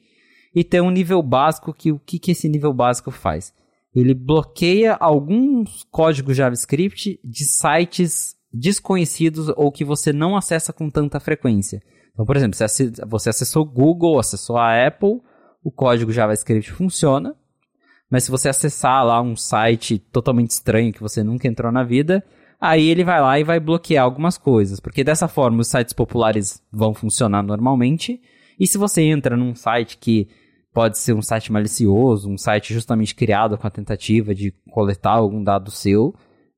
[0.53, 3.53] e tem um nível básico, que o que esse nível básico faz?
[3.95, 11.19] Ele bloqueia alguns códigos JavaScript de sites desconhecidos ou que você não acessa com tanta
[11.19, 11.81] frequência.
[12.13, 15.21] Então, por exemplo, se você acessou Google, acessou a Apple,
[15.63, 17.35] o código JavaScript funciona,
[18.11, 22.23] mas se você acessar lá um site totalmente estranho que você nunca entrou na vida,
[22.61, 26.61] aí ele vai lá e vai bloquear algumas coisas, porque dessa forma os sites populares
[26.71, 28.21] vão funcionar normalmente,
[28.59, 30.27] e se você entra num site que
[30.71, 35.43] pode ser um site malicioso, um site justamente criado com a tentativa de coletar algum
[35.43, 36.13] dado seu,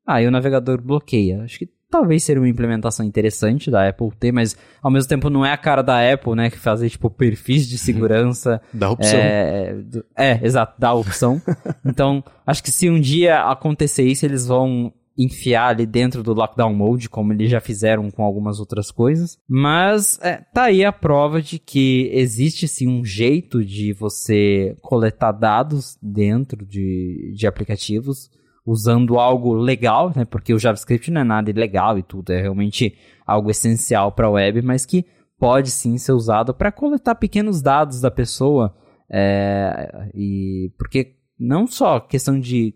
[0.06, 1.44] aí o navegador bloqueia.
[1.44, 5.46] Acho que talvez seria uma implementação interessante da Apple ter, mas ao mesmo tempo não
[5.46, 8.62] é a cara da Apple, né, que fazer tipo perfis de segurança.
[8.74, 9.18] da opção.
[9.18, 9.78] É,
[10.14, 11.42] é, exato, da opção.
[11.86, 16.74] então, acho que se um dia acontecer isso, eles vão enfiar ali dentro do lockdown
[16.74, 19.38] mode, como eles já fizeram com algumas outras coisas.
[19.48, 25.32] Mas é, tá aí a prova de que existe sim um jeito de você coletar
[25.32, 28.30] dados dentro de, de aplicativos
[28.66, 30.26] usando algo legal, né?
[30.26, 34.32] Porque o JavaScript não é nada ilegal e tudo, é realmente algo essencial para a
[34.32, 35.06] web, mas que
[35.38, 38.74] pode sim ser usado para coletar pequenos dados da pessoa,
[39.08, 42.74] É, e porque não só questão de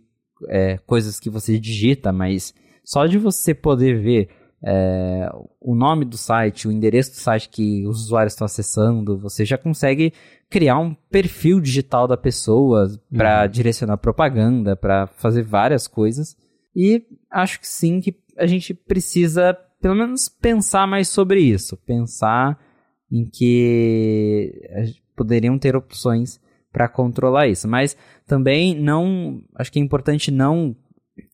[0.48, 2.54] é, coisas que você digita, mas
[2.86, 4.30] só de você poder ver
[4.64, 5.30] é,
[5.60, 9.58] o nome do site, o endereço do site que os usuários estão acessando, você já
[9.58, 10.14] consegue
[10.50, 13.50] criar um perfil digital da pessoa para uhum.
[13.50, 16.36] direcionar propaganda, para fazer várias coisas.
[16.76, 22.60] E acho que sim que a gente precisa pelo menos pensar mais sobre isso, pensar
[23.12, 24.54] em que
[25.16, 26.40] poderiam ter opções
[26.72, 27.98] para controlar isso, mas
[28.28, 30.76] também não, acho que é importante não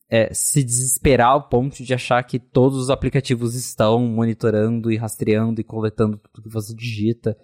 [0.08, 5.60] é, se desesperar ao ponto de achar que todos os aplicativos estão monitorando e rastreando
[5.60, 7.36] e coletando tudo que você digita,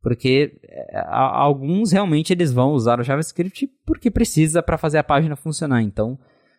[0.00, 5.34] porque é, alguns realmente eles vão usar o JavaScript porque precisa para fazer a página
[5.34, 6.18] funcionar, então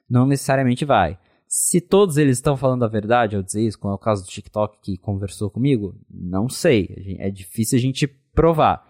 [0.09, 1.17] não necessariamente vai.
[1.47, 4.29] Se todos eles estão falando a verdade ao dizer isso, como é o caso do
[4.29, 8.85] TikTok que conversou comigo, não sei, é difícil a gente provar.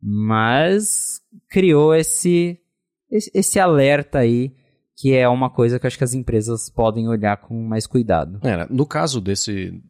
[0.00, 2.60] Mas criou esse,
[3.10, 4.54] esse alerta aí
[4.96, 8.40] que é uma coisa que acho que as empresas podem olhar com mais cuidado.
[8.42, 9.80] É, no caso desse.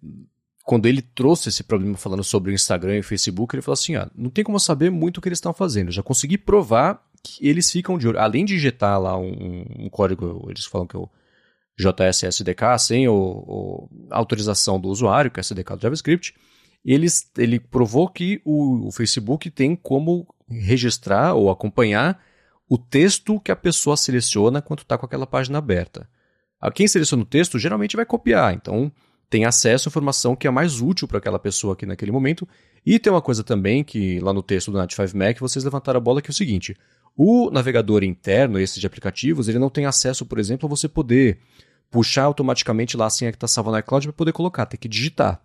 [0.64, 3.94] Quando ele trouxe esse problema falando sobre o Instagram e o Facebook, ele falou assim:
[3.94, 5.88] ah, não tem como saber muito o que eles estão fazendo.
[5.88, 8.18] Eu já consegui provar que eles ficam de olho.
[8.18, 11.08] Além de injetar lá um, um código, eles falam que é o
[11.78, 16.34] JSSDK, sem o, o, autorização do usuário, que é SDK do JavaScript,
[16.84, 22.20] eles, ele provou que o, o Facebook tem como registrar ou acompanhar
[22.68, 26.08] o texto que a pessoa seleciona quando está com aquela página aberta.
[26.74, 28.90] Quem seleciona o texto geralmente vai copiar, então
[29.28, 32.46] tem acesso à informação que é mais útil para aquela pessoa aqui naquele momento.
[32.84, 36.22] E tem uma coisa também que lá no texto do Nat5Mac vocês levantaram a bola
[36.22, 36.76] que é o seguinte:
[37.16, 41.38] o navegador interno, esse de aplicativos, ele não tem acesso, por exemplo, a você poder
[41.90, 44.88] puxar automaticamente lá a senha que está salva no iCloud para poder colocar, tem que
[44.88, 45.40] digitar.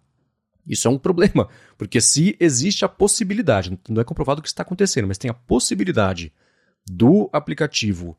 [0.68, 1.48] Isso é um problema,
[1.78, 5.34] porque se existe a possibilidade, não é comprovado o que está acontecendo, mas tem a
[5.34, 6.32] possibilidade
[6.90, 8.18] do aplicativo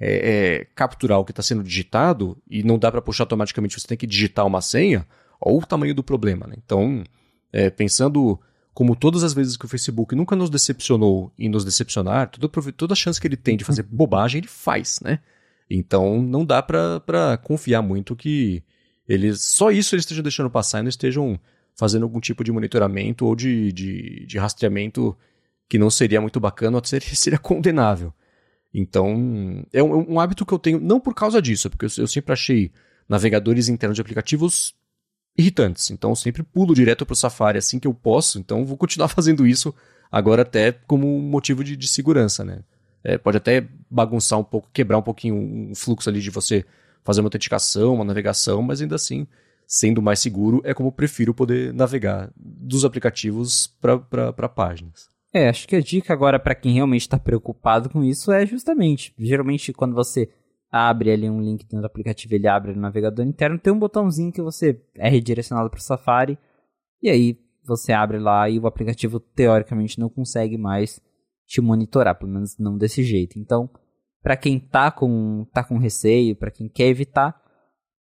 [0.00, 3.86] é, é, capturar o que está sendo digitado e não dá para puxar automaticamente, você
[3.86, 5.06] tem que digitar uma senha,
[5.40, 6.46] olha o tamanho do problema.
[6.46, 6.54] Né?
[6.58, 7.02] Então,
[7.52, 8.40] é, pensando
[8.72, 12.94] como todas as vezes que o Facebook nunca nos decepcionou e nos decepcionar, toda, toda
[12.94, 15.18] chance que ele tem de fazer bobagem, ele faz, né?
[15.68, 18.62] Então não dá para confiar muito que
[19.08, 21.40] eles só isso eles estejam deixando passar e não estejam
[21.74, 25.16] fazendo algum tipo de monitoramento ou de, de, de rastreamento
[25.68, 28.12] que não seria muito bacana seria, seria condenável.
[28.72, 32.06] Então, é um, um, hábito que eu tenho, não por causa disso, porque eu, eu
[32.06, 32.70] sempre achei
[33.08, 34.74] navegadores internos de aplicativos
[35.36, 35.90] irritantes.
[35.90, 38.38] Então, eu sempre pulo direto para o Safari assim que eu posso.
[38.38, 39.74] Então, vou continuar fazendo isso
[40.10, 42.62] agora até como motivo de, de segurança, né?
[43.04, 46.64] É, pode até bagunçar um pouco, quebrar um pouquinho um fluxo ali de você
[47.04, 49.26] fazer uma autenticação, uma navegação, mas ainda assim,
[49.66, 55.08] sendo mais seguro, é como eu prefiro poder navegar dos aplicativos para páginas.
[55.32, 59.14] É, acho que a dica agora para quem realmente está preocupado com isso é justamente,
[59.18, 60.32] geralmente quando você
[60.70, 64.32] abre ali um link dentro do aplicativo, ele abre no navegador interno, tem um botãozinho
[64.32, 66.38] que você é redirecionado para o Safari,
[67.02, 71.00] e aí você abre lá e o aplicativo teoricamente não consegue mais
[71.46, 73.38] te monitorar, pelo menos não desse jeito.
[73.38, 73.70] Então,
[74.22, 77.38] para quem tá com tá com receio, para quem quer evitar,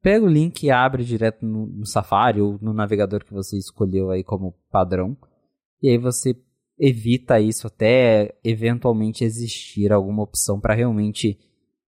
[0.01, 4.11] pega o link e abre direto no, no Safari ou no navegador que você escolheu
[4.11, 5.16] aí como padrão.
[5.83, 6.35] E aí você
[6.79, 11.39] evita isso até eventualmente existir alguma opção para realmente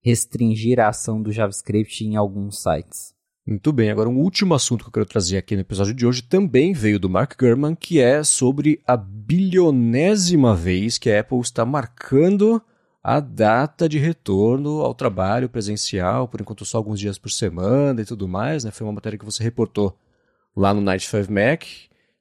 [0.01, 3.13] restringir a ação do JavaScript em alguns sites.
[3.45, 6.21] Muito bem, agora um último assunto que eu quero trazer aqui no episódio de hoje
[6.21, 11.65] também veio do Mark Gurman, que é sobre a bilionésima vez que a Apple está
[11.65, 12.61] marcando
[13.03, 18.05] a data de retorno ao trabalho presencial, por enquanto só alguns dias por semana e
[18.05, 18.71] tudo mais, né?
[18.71, 19.97] Foi uma matéria que você reportou
[20.55, 21.63] lá no Night 5 Mac.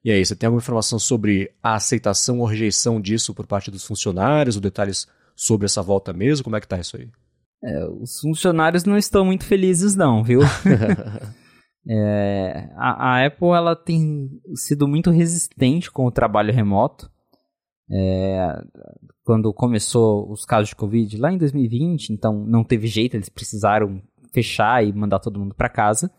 [0.04, 3.84] E aí, você tem alguma informação sobre a aceitação ou rejeição disso por parte dos
[3.84, 6.44] funcionários, ou detalhes sobre essa volta mesmo?
[6.44, 7.08] Como é que tá isso aí?
[7.62, 10.40] É, os funcionários não estão muito felizes não, viu?
[11.88, 17.10] é, a, a, Apple ela tem sido muito resistente com o trabalho remoto.
[17.90, 18.62] É,
[19.24, 24.00] quando começou os casos de Covid lá em 2020, então não teve jeito, eles precisaram
[24.32, 26.10] fechar e mandar todo mundo para casa.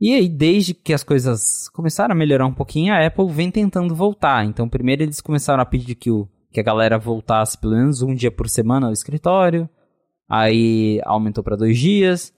[0.00, 3.94] E aí, desde que as coisas começaram a melhorar um pouquinho, a Apple vem tentando
[3.94, 4.46] voltar.
[4.46, 8.14] Então, primeiro eles começaram a pedir que, o, que a galera voltasse pelo menos um
[8.14, 9.68] dia por semana ao escritório.
[10.26, 12.32] Aí aumentou para dois dias.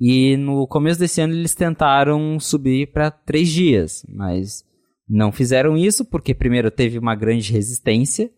[0.00, 4.64] E no começo desse ano eles tentaram subir para três dias, mas
[5.08, 8.30] não fizeram isso porque, primeiro, teve uma grande resistência.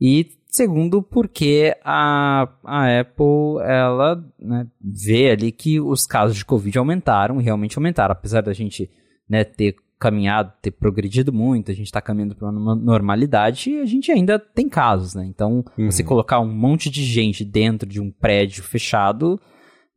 [0.00, 6.78] E Segundo, porque a, a Apple ela né, vê ali que os casos de Covid
[6.78, 8.88] aumentaram, realmente aumentaram, apesar da gente
[9.28, 13.84] né, ter caminhado, ter progredido muito, a gente está caminhando para uma normalidade e a
[13.84, 15.26] gente ainda tem casos, né?
[15.26, 15.90] Então, uhum.
[15.90, 19.40] você colocar um monte de gente dentro de um prédio fechado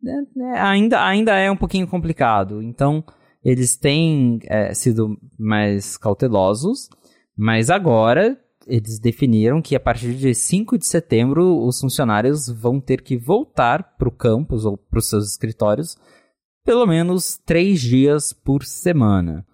[0.02, 2.64] né, né, ainda, ainda é um pouquinho complicado.
[2.64, 3.04] Então,
[3.46, 6.90] eles têm é, sido mais cautelosos,
[7.38, 8.36] mas agora
[8.68, 13.96] eles definiram que a partir de 5 de setembro os funcionários vão ter que voltar
[13.98, 15.98] para o campus ou para os seus escritórios
[16.64, 19.46] pelo menos três dias por semana.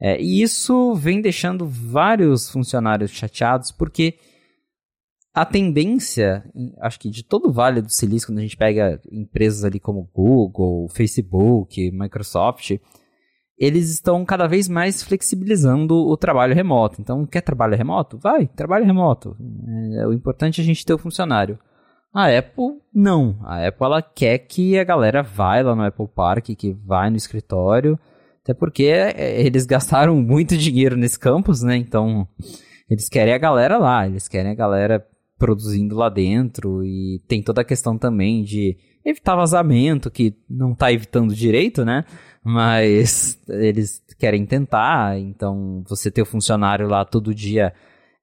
[0.00, 4.18] É, e isso vem deixando vários funcionários chateados porque
[5.34, 6.44] a tendência,
[6.80, 10.08] acho que de todo o Vale do Silício, quando a gente pega empresas ali como
[10.14, 12.78] Google, Facebook, Microsoft,
[13.58, 17.00] eles estão cada vez mais flexibilizando o trabalho remoto.
[17.00, 18.18] Então, quer trabalho remoto?
[18.18, 19.36] Vai, trabalho remoto.
[19.98, 21.58] É, o importante é a gente ter o funcionário.
[22.12, 23.36] A Apple, não.
[23.42, 27.16] A Apple, ela quer que a galera vá lá no Apple Park, que vai no
[27.16, 27.98] escritório,
[28.42, 31.76] até porque é, eles gastaram muito dinheiro nesse campus, né?
[31.76, 32.26] Então,
[32.88, 35.04] eles querem a galera lá, eles querem a galera
[35.44, 40.90] produzindo lá dentro e tem toda a questão também de evitar vazamento, que não está
[40.90, 42.06] evitando direito, né?
[42.42, 47.74] Mas eles querem tentar, então você ter o funcionário lá todo dia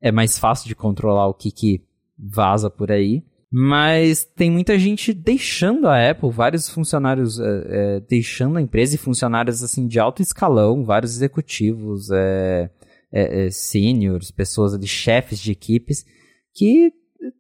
[0.02, 1.84] é mais fácil de controlar o que, que
[2.18, 3.24] vaza por aí.
[3.52, 8.98] Mas tem muita gente deixando a Apple, vários funcionários é, é, deixando a empresa e
[8.98, 12.68] funcionários assim de alto escalão, vários executivos, é,
[13.52, 16.04] seniors, pessoas ali, chefes de equipes,
[16.56, 16.92] que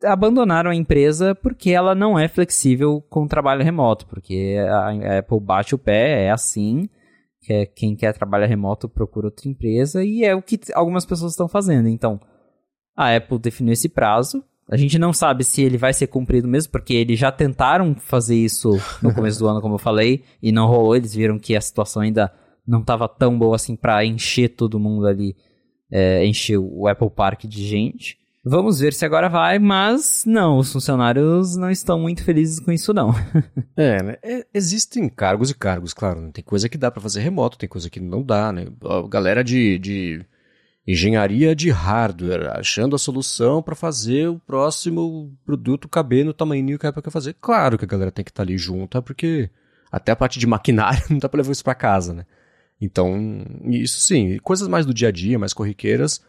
[0.03, 5.40] abandonaram a empresa porque ela não é flexível com o trabalho remoto, porque a Apple
[5.40, 6.88] bate o pé, é assim,
[7.41, 11.48] que quem quer trabalhar remoto procura outra empresa e é o que algumas pessoas estão
[11.48, 11.88] fazendo.
[11.88, 12.20] Então,
[12.95, 16.72] a Apple definiu esse prazo, a gente não sabe se ele vai ser cumprido mesmo,
[16.72, 18.70] porque eles já tentaram fazer isso
[19.02, 20.95] no começo do ano, como eu falei, e não rolou.
[20.95, 22.32] Eles viram que a situação ainda
[22.66, 25.36] não estava tão boa assim para encher todo mundo ali,
[25.91, 28.18] é, encher o Apple Park de gente.
[28.43, 32.91] Vamos ver se agora vai, mas não, os funcionários não estão muito felizes com isso,
[32.91, 33.11] não.
[33.77, 34.18] é, né?
[34.23, 36.22] É, existem cargos e cargos, claro.
[36.22, 36.31] Né?
[36.34, 38.65] Tem coisa que dá para fazer remoto, tem coisa que não dá, né?
[38.84, 40.26] A galera de, de
[40.88, 46.88] engenharia de hardware, achando a solução para fazer o próximo produto caber no tamanho que
[46.88, 47.35] é para fazer.
[47.39, 49.51] Claro que a galera tem que estar tá ali junto, porque
[49.91, 52.26] até a parte de maquinário não dá para levar isso para casa, né?
[52.81, 56.19] Então, isso sim, coisas mais do dia a dia, mais corriqueiras,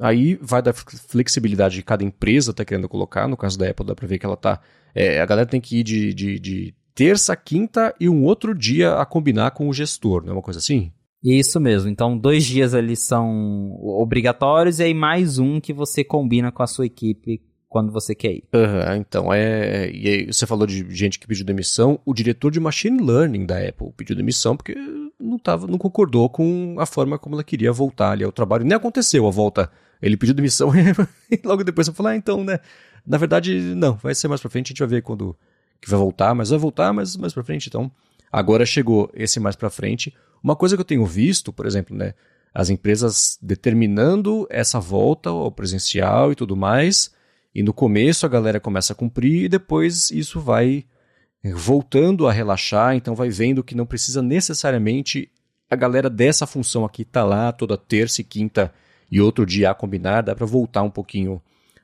[0.00, 3.28] aí vai da flexibilidade que cada empresa está querendo colocar.
[3.28, 4.60] No caso da Apple, dá para ver que ela tá.
[4.94, 8.94] É, a galera tem que ir de, de, de terça, quinta e um outro dia
[8.94, 10.92] a combinar com o gestor, não é uma coisa assim?
[11.22, 11.88] Isso mesmo.
[11.88, 16.66] Então, dois dias ali são obrigatórios e aí mais um que você combina com a
[16.66, 18.44] sua equipe quando você quer ir.
[18.54, 19.90] Uhum, então, é.
[19.90, 22.00] E aí, você falou de gente que pediu demissão.
[22.04, 24.74] O diretor de machine learning da Apple pediu demissão porque
[25.40, 28.64] tava, não concordou com a forma como ela queria voltar ali ao trabalho.
[28.64, 29.70] Nem aconteceu a volta.
[30.00, 30.70] Ele pediu demissão
[31.30, 32.60] e logo depois eu falei, ah, então, né?
[33.06, 35.36] Na verdade, não, vai ser mais pra frente, a gente vai ver quando
[35.80, 37.68] que vai voltar, mas vai voltar mais, mais pra frente.
[37.68, 37.90] Então,
[38.30, 40.14] agora chegou esse mais pra frente.
[40.42, 42.14] Uma coisa que eu tenho visto, por exemplo, né,
[42.54, 47.12] as empresas determinando essa volta ao presencial e tudo mais,
[47.54, 50.84] e no começo a galera começa a cumprir e depois isso vai
[51.44, 55.30] voltando a relaxar, então vai vendo que não precisa necessariamente
[55.70, 58.72] a galera dessa função aqui tá lá toda terça e quinta
[59.10, 61.40] e outro dia a combinar, dá para voltar um pouquinho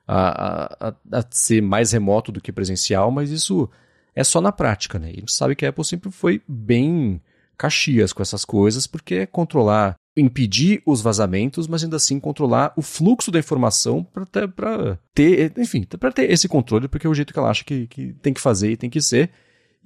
[0.07, 3.69] a, a, a, ser mais remoto do que presencial, mas isso
[4.15, 5.09] é só na prática, né?
[5.09, 7.21] A gente sabe que a Apple sempre foi bem
[7.57, 12.81] Caxias com essas coisas, porque é controlar, impedir os vazamentos, mas ainda assim controlar o
[12.81, 17.39] fluxo da informação para ter, enfim, para ter esse controle, porque é o jeito que
[17.39, 19.31] ela acha que, que tem que fazer e tem que ser.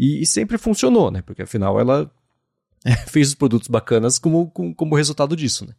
[0.02, 1.22] E, e sempre funcionou, né?
[1.22, 2.12] Porque afinal ela
[3.08, 5.76] fez os produtos bacanas como, como, como resultado disso, né?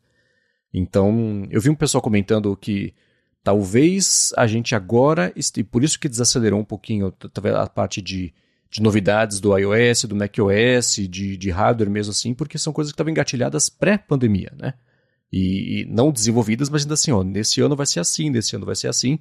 [0.72, 2.94] Então, eu vi um pessoal comentando que
[3.42, 7.12] talvez a gente agora, e por isso que desacelerou um pouquinho
[7.58, 8.32] a parte de
[8.72, 12.94] de novidades do iOS, do macOS, de, de hardware mesmo assim, porque são coisas que
[12.94, 14.72] estavam engatilhadas pré-pandemia, né?
[15.30, 18.64] E, e, não desenvolvidas, mas ainda assim, ó, nesse ano vai ser assim, nesse ano
[18.64, 19.18] vai ser assim.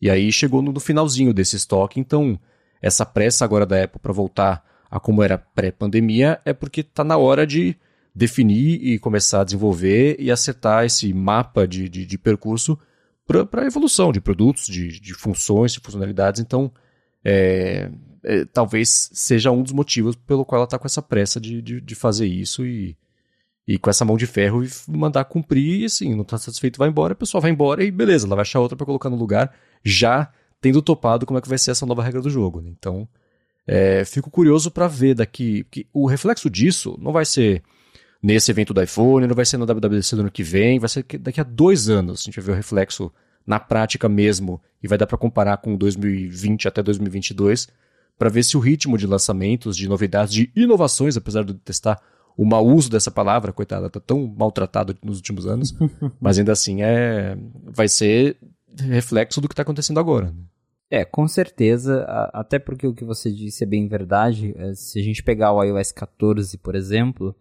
[0.00, 2.38] E aí chegou no, no finalzinho desse estoque, então
[2.82, 7.16] essa pressa agora da Apple para voltar a como era pré-pandemia é porque está na
[7.16, 7.76] hora de
[8.14, 12.78] definir e começar a desenvolver e acertar esse mapa de, de, de percurso
[13.24, 16.40] para a evolução de produtos, de, de funções, de funcionalidades.
[16.40, 16.70] Então,
[17.24, 17.90] é,
[18.24, 21.80] é, talvez seja um dos motivos pelo qual ela está com essa pressa de, de,
[21.80, 22.96] de, fazer isso e,
[23.66, 26.88] e com essa mão de ferro e mandar cumprir e assim, não está satisfeito, vai
[26.88, 29.54] embora, a pessoa vai embora e beleza, ela vai achar outra para colocar no lugar,
[29.84, 30.30] já
[30.62, 32.62] tendo topado como é que vai ser essa nova regra do jogo.
[32.62, 32.70] Né?
[32.70, 33.06] Então,
[33.66, 37.62] é, fico curioso para ver daqui, que o reflexo disso não vai ser
[38.22, 41.04] nesse evento do iPhone, não vai ser no WWDC do ano que vem, vai ser
[41.18, 42.20] daqui a dois anos.
[42.20, 43.12] A gente vai ver o reflexo
[43.44, 47.68] na prática mesmo e vai dar para comparar com 2020 até 2022
[48.16, 52.00] para ver se o ritmo de lançamentos, de novidades, de inovações, apesar de testar
[52.36, 55.74] o mau uso dessa palavra, coitada, tá tão maltratado nos últimos anos,
[56.20, 58.36] mas ainda assim é vai ser
[58.76, 60.26] reflexo do que está acontecendo agora.
[60.26, 60.44] Né?
[60.92, 62.04] É, com certeza,
[62.34, 64.52] até porque o que você disse é bem verdade.
[64.58, 67.34] É, se a gente pegar o iOS 14, por exemplo,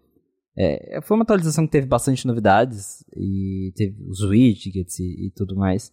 [0.57, 5.53] é, foi uma atualização que teve bastante novidades, e teve os widgets e, e tudo
[5.57, 5.91] mais.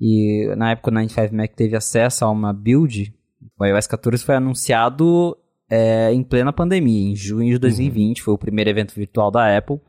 [0.00, 3.12] E na época o 95 Mac teve acesso a uma build,
[3.58, 5.36] o iOS 14 foi anunciado
[5.68, 8.24] é, em plena pandemia, em junho de 2020, uhum.
[8.24, 9.80] foi o primeiro evento virtual da Apple.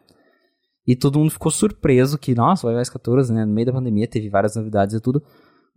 [0.87, 4.07] E todo mundo ficou surpreso que, nossa, o iOS 14, né, no meio da pandemia
[4.07, 5.21] teve várias novidades e tudo.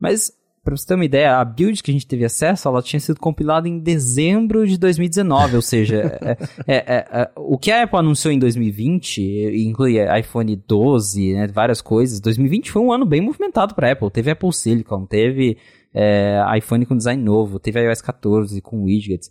[0.00, 0.32] Mas
[0.68, 3.18] Pra você ter uma ideia, a build que a gente teve acesso, ela tinha sido
[3.18, 6.36] compilada em dezembro de 2019, ou seja, é,
[6.66, 11.80] é, é, é, o que a Apple anunciou em 2020, inclui iPhone 12, né, várias
[11.80, 15.56] coisas, 2020 foi um ano bem movimentado para Apple, teve Apple Silicon, teve
[15.94, 19.30] é, iPhone com design novo, teve iOS 14 com widgets,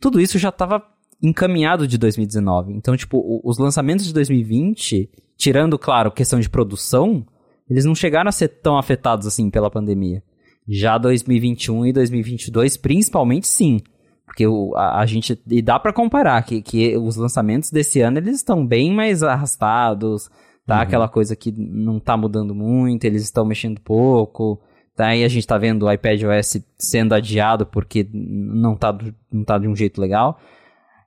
[0.00, 0.82] tudo isso já estava
[1.22, 7.26] encaminhado de 2019, então, tipo, os lançamentos de 2020, tirando, claro, questão de produção,
[7.68, 10.22] eles não chegaram a ser tão afetados assim pela pandemia.
[10.68, 13.80] Já 2021 e 2022, principalmente sim.
[14.26, 15.40] Porque o, a, a, gente.
[15.50, 20.28] E dá para comparar que, que os lançamentos desse ano eles estão bem mais arrastados,
[20.66, 20.76] tá?
[20.76, 20.82] Uhum.
[20.82, 24.60] Aquela coisa que não tá mudando muito, eles estão mexendo pouco.
[24.94, 25.06] Tá?
[25.06, 28.96] Aí a gente tá vendo o iPad OS sendo adiado porque não tá,
[29.32, 30.38] não tá de um jeito legal.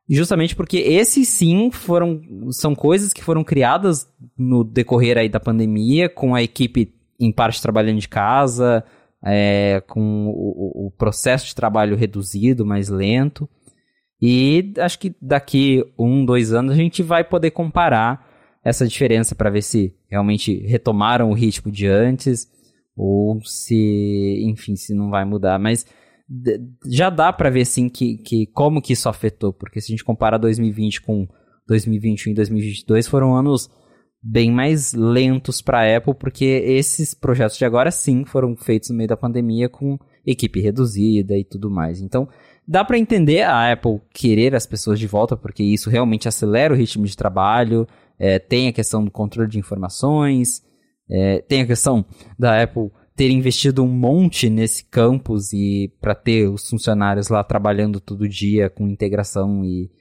[0.09, 2.19] Justamente porque esses sim foram.
[2.49, 7.61] São coisas que foram criadas no decorrer aí da pandemia, com a equipe em parte
[7.61, 8.83] trabalhando de casa
[9.23, 13.47] é, com o, o, processo de trabalho reduzido, mais lento.
[14.21, 18.27] E acho que daqui um, dois anos a gente vai poder comparar
[18.63, 22.47] essa diferença para ver se realmente retomaram o ritmo de antes
[22.95, 25.57] ou se, enfim, se não vai mudar.
[25.57, 25.85] Mas
[26.85, 30.03] já dá para ver sim que, que como que isso afetou, porque se a gente
[30.03, 31.27] compara 2020 com
[31.67, 33.69] 2021 e 2022 foram anos
[34.21, 38.95] bem mais lentos para a Apple, porque esses projetos de agora sim foram feitos no
[38.95, 42.01] meio da pandemia com equipe reduzida e tudo mais.
[42.01, 42.27] Então,
[42.67, 46.77] dá para entender a Apple querer as pessoas de volta, porque isso realmente acelera o
[46.77, 47.87] ritmo de trabalho,
[48.19, 50.61] é, tem a questão do controle de informações,
[51.09, 52.05] é, tem a questão
[52.37, 57.99] da Apple ter investido um monte nesse campus e para ter os funcionários lá trabalhando
[57.99, 59.91] todo dia com integração e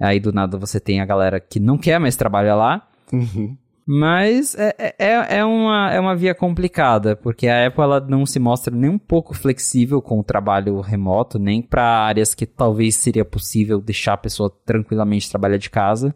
[0.00, 3.56] aí do nada você tem a galera que não quer mais trabalhar lá Uhum.
[3.86, 8.24] Mas é, é, é, é, uma, é uma via complicada, porque a Apple ela não
[8.24, 12.94] se mostra nem um pouco flexível com o trabalho remoto, nem para áreas que talvez
[12.94, 16.14] seria possível deixar a pessoa tranquilamente trabalhar de casa.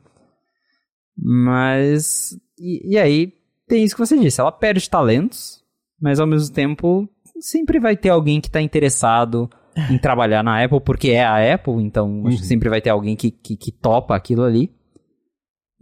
[1.16, 2.38] Mas.
[2.56, 3.32] E, e aí,
[3.66, 5.60] tem isso que você disse: ela perde talentos,
[6.00, 7.08] mas ao mesmo tempo
[7.40, 9.50] sempre vai ter alguém que está interessado
[9.90, 12.36] em trabalhar na Apple, porque é a Apple, então uhum.
[12.36, 14.72] sempre vai ter alguém que, que, que topa aquilo ali.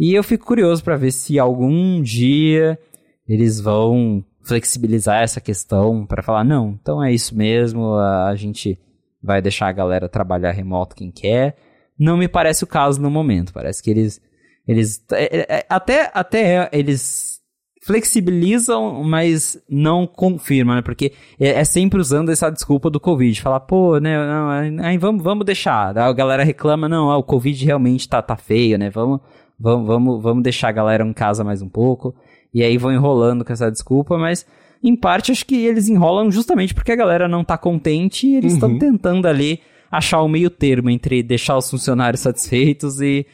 [0.02, 2.76] E eu fico curioso para ver se algum dia
[3.24, 8.76] eles vão flexibilizar essa questão para falar não, então é isso mesmo, a gente
[9.22, 11.56] vai deixar a galera trabalhar remoto quem quer.
[11.96, 13.52] Não me parece o caso no momento.
[13.52, 14.20] Parece que eles
[14.66, 17.40] eles é, é, é, até até eles
[17.84, 20.82] flexibilizam, mas não confirmam, né?
[20.82, 23.40] Porque é, sempre usando essa desculpa do Covid.
[23.40, 25.96] Falar, pô, né, não, aí vamos, vamos deixar.
[25.96, 28.90] A galera reclama, não, ó, o Covid realmente tá, tá feio, né?
[28.90, 29.20] Vamos,
[29.62, 32.14] vamos, vamos, vamos deixar a galera em casa mais um pouco.
[32.52, 34.44] E aí vão enrolando com essa desculpa, mas
[34.82, 38.54] em parte acho que eles enrolam justamente porque a galera não tá contente e eles
[38.54, 38.78] estão uhum.
[38.78, 39.60] tentando ali
[39.90, 43.24] achar o meio termo entre deixar os funcionários satisfeitos e,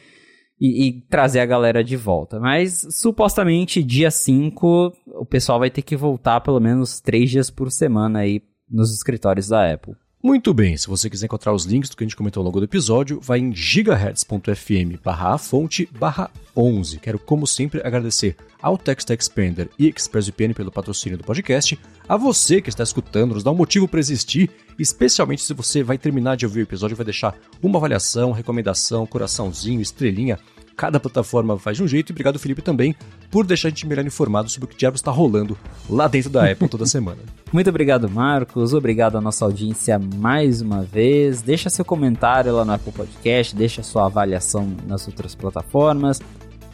[0.59, 2.39] e, e, trazer a galera de volta.
[2.39, 7.71] Mas supostamente dia 5 o pessoal vai ter que voltar pelo menos 3 dias por
[7.71, 9.95] semana aí nos escritórios da Apple.
[10.21, 12.59] Muito bem, se você quiser encontrar os links do que a gente comentou ao longo
[12.59, 16.99] do episódio, vai em gigahertz.fm barra fonte barra 11.
[16.99, 22.61] Quero, como sempre, agradecer ao Text Expander e ExpressVPN pelo patrocínio do podcast, a você
[22.61, 26.45] que está escutando, nos dá um motivo para existir, especialmente se você vai terminar de
[26.45, 27.33] ouvir o episódio e vai deixar
[27.63, 30.37] uma avaliação, recomendação, coraçãozinho, estrelinha,
[30.75, 32.09] cada plataforma faz de um jeito.
[32.09, 32.93] E obrigado, Felipe, também
[33.31, 35.57] por deixar a gente melhor informado sobre o que diabos está rolando
[35.89, 37.19] lá dentro da Apple toda semana.
[37.51, 38.73] Muito obrigado, Marcos.
[38.73, 41.41] Obrigado à nossa audiência mais uma vez.
[41.41, 46.21] Deixa seu comentário lá no Apple Podcast, deixa sua avaliação nas outras plataformas.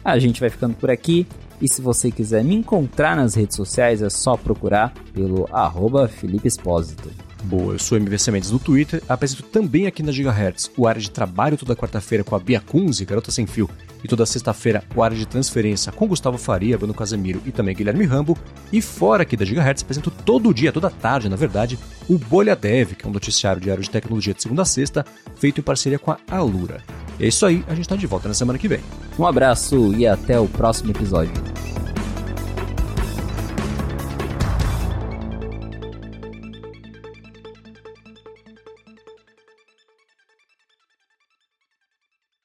[0.04, 1.26] A gente vai ficando por aqui.
[1.62, 6.46] E se você quiser me encontrar nas redes sociais, é só procurar pelo arroba Felipe
[6.46, 7.10] Espósito.
[7.46, 11.08] Boa, eu sou MVC Mendes no Twitter, apresento também aqui na Gigahertz o área de
[11.08, 13.70] trabalho toda quarta-feira com a Bia Kunze, Garota Sem Fio,
[14.02, 18.04] e toda sexta-feira o área de transferência com Gustavo Faria, Bruno Casemiro e também Guilherme
[18.04, 18.36] Rambo.
[18.72, 21.78] E fora aqui da Gigahertz, apresento todo dia, toda tarde, na verdade,
[22.08, 25.06] o Bolha Dev, que é um noticiário diário de tecnologia de segunda a sexta,
[25.36, 26.82] feito em parceria com a Alura.
[27.20, 28.80] É isso aí, a gente está de volta na semana que vem.
[29.16, 31.32] Um abraço e até o próximo episódio.